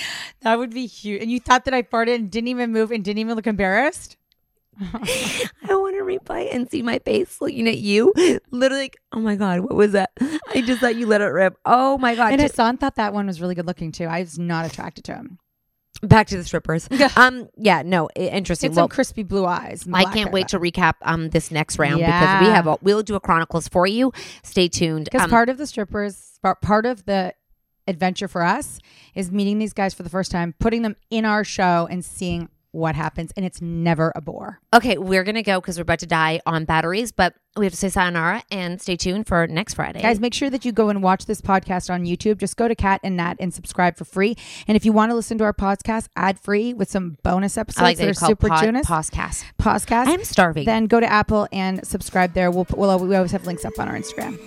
That 0.42 0.58
would 0.58 0.72
be 0.72 0.88
huge. 0.88 1.22
And 1.22 1.30
you 1.30 1.40
thought 1.40 1.66
that 1.66 1.74
I 1.76 1.84
farted 1.84 2.16
and 2.16 2.32
didn't 2.32 2.48
even 2.48 2.72
move 2.72 2.90
and 2.92 3.06
didn't 3.06 3.20
even 3.20 3.36
look 3.36 3.46
embarrassed? 3.46 4.18
I 4.82 5.46
want 5.70 5.96
to 5.98 6.04
replay 6.04 6.54
and 6.54 6.70
see 6.70 6.82
my 6.82 7.00
face 7.00 7.40
looking 7.42 7.68
at 7.68 7.78
you. 7.78 8.12
Literally, 8.50 8.84
like, 8.86 8.98
oh 9.12 9.20
my 9.20 9.36
God, 9.36 9.60
what 9.60 9.76
was 9.76 9.92
that? 9.92 10.12
I 10.54 10.62
just 10.62 10.82
thought 10.82 10.96
you 10.96 11.06
let 11.08 11.22
it 11.22 11.26
rip. 11.26 11.58
Oh 11.66 11.98
my 11.98 12.16
God. 12.16 12.34
And 12.34 12.42
Hassan 12.42 12.78
thought 12.78 12.96
that 12.96 13.14
one 13.14 13.28
was 13.28 13.40
really 13.42 13.56
good 13.56 13.68
looking 13.68 13.92
too. 13.92 14.06
I 14.06 14.20
was 14.22 14.38
not 14.40 14.66
attracted 14.66 15.04
to 15.06 15.16
him. 15.16 15.40
Back 16.02 16.28
to 16.28 16.38
the 16.38 16.44
strippers. 16.46 16.88
um, 17.18 17.50
yeah, 17.58 17.82
no, 17.82 18.08
i- 18.16 18.20
interesting. 18.22 18.70
It's 18.70 18.76
some 18.76 18.84
Well, 18.84 18.88
crispy 18.90 19.24
blue 19.24 19.46
eyes. 19.46 19.86
and 19.86 19.96
I 19.96 20.04
black 20.04 20.14
can't 20.14 20.28
hair. 20.30 20.34
wait 20.34 20.48
to 20.50 20.60
recap 20.60 20.94
um 21.02 21.30
this 21.30 21.52
next 21.52 21.78
round 21.78 21.98
because 22.00 22.40
we 22.42 22.48
Yeah. 22.48 22.56
have 22.56 22.68
a, 22.68 22.78
we'll 22.82 23.04
do 23.04 23.16
a 23.16 23.20
chronicles 23.20 23.68
for 23.68 23.86
you. 23.86 24.14
Stay 24.44 24.68
tuned. 24.70 25.06
Because 25.06 25.24
Um, 25.24 25.30
part 25.30 25.50
of 25.50 25.58
the 25.58 25.68
strippers, 25.68 26.40
part 26.62 26.86
of 26.86 27.06
the 27.06 27.34
adventure 27.88 28.28
for 28.28 28.44
us 28.44 28.80
is 29.16 29.32
meeting 29.32 29.58
these 29.60 29.74
guys 29.74 29.94
for 29.94 30.04
the 30.04 30.10
first 30.10 30.32
time, 30.32 30.54
putting 30.60 30.84
them 30.84 30.96
in 31.10 31.26
our 31.26 31.44
show 31.44 31.88
and 31.92 32.06
seeing 32.06 32.48
what 32.72 32.96
happens. 32.96 33.32
And 33.36 33.46
it's 33.46 33.62
never 33.62 34.12
a 34.16 34.22
bore. 34.22 34.60
okay, 34.74 34.98
we're 34.98 35.24
gonna 35.24 35.44
go 35.44 35.60
because 35.60 35.78
we're 35.78 35.84
about 35.84 36.00
to 36.00 36.06
die 36.06 36.42
on 36.46 36.66
batteries, 36.66 37.12
but 37.12 37.34
we 37.58 37.66
have 37.66 37.74
to 37.74 37.78
say 37.78 37.90
sayonara 37.90 38.44
and 38.52 38.82
stay 38.82 38.96
tuned 38.96 39.28
for 39.28 39.48
next 39.48 39.74
Friday. 39.74 40.02
Guys, 40.02 40.20
make 40.20 40.34
sure 40.34 40.50
that 40.50 40.66
you 40.66 40.72
go 40.72 40.90
and 40.90 41.02
watch 41.02 41.26
this 41.26 41.42
podcast 41.42 41.90
on 41.90 42.06
YouTube. 42.06 42.38
Just 42.38 42.56
go 42.58 42.68
to 42.68 42.76
Cat 42.76 43.02
and 43.04 43.18
Nat 43.18 43.36
and 43.40 43.54
subscribe 43.54 43.98
for 43.98 44.06
free. 44.06 44.36
And 44.68 44.76
if 44.78 44.86
you 44.86 44.94
want 44.94 45.12
to 45.12 45.16
listen 45.16 45.38
to 45.40 45.44
our 45.44 45.54
podcast 45.54 46.08
ad 46.16 46.40
free 46.40 46.74
with 46.74 46.90
some 46.90 47.18
bonus 47.24 47.58
episodes 47.58 47.82
like 47.82 47.98
that 47.98 48.06
that 48.06 48.12
are 48.12 48.28
super 48.28 48.50
pod, 48.50 48.64
podcast. 48.64 49.44
podcast, 49.60 50.08
I'm 50.08 50.24
starving. 50.24 50.66
then 50.66 50.86
go 50.86 51.00
to 51.00 51.12
Apple 51.12 51.48
and 51.52 51.86
subscribe 51.86 52.34
there. 52.34 52.52
We'll, 52.52 52.68
we'll 52.76 53.00
we 53.00 53.16
always 53.16 53.32
have 53.32 53.46
links 53.46 53.66
up 53.66 53.74
on 53.80 53.88
our 53.88 53.96
Instagram. 53.96 54.40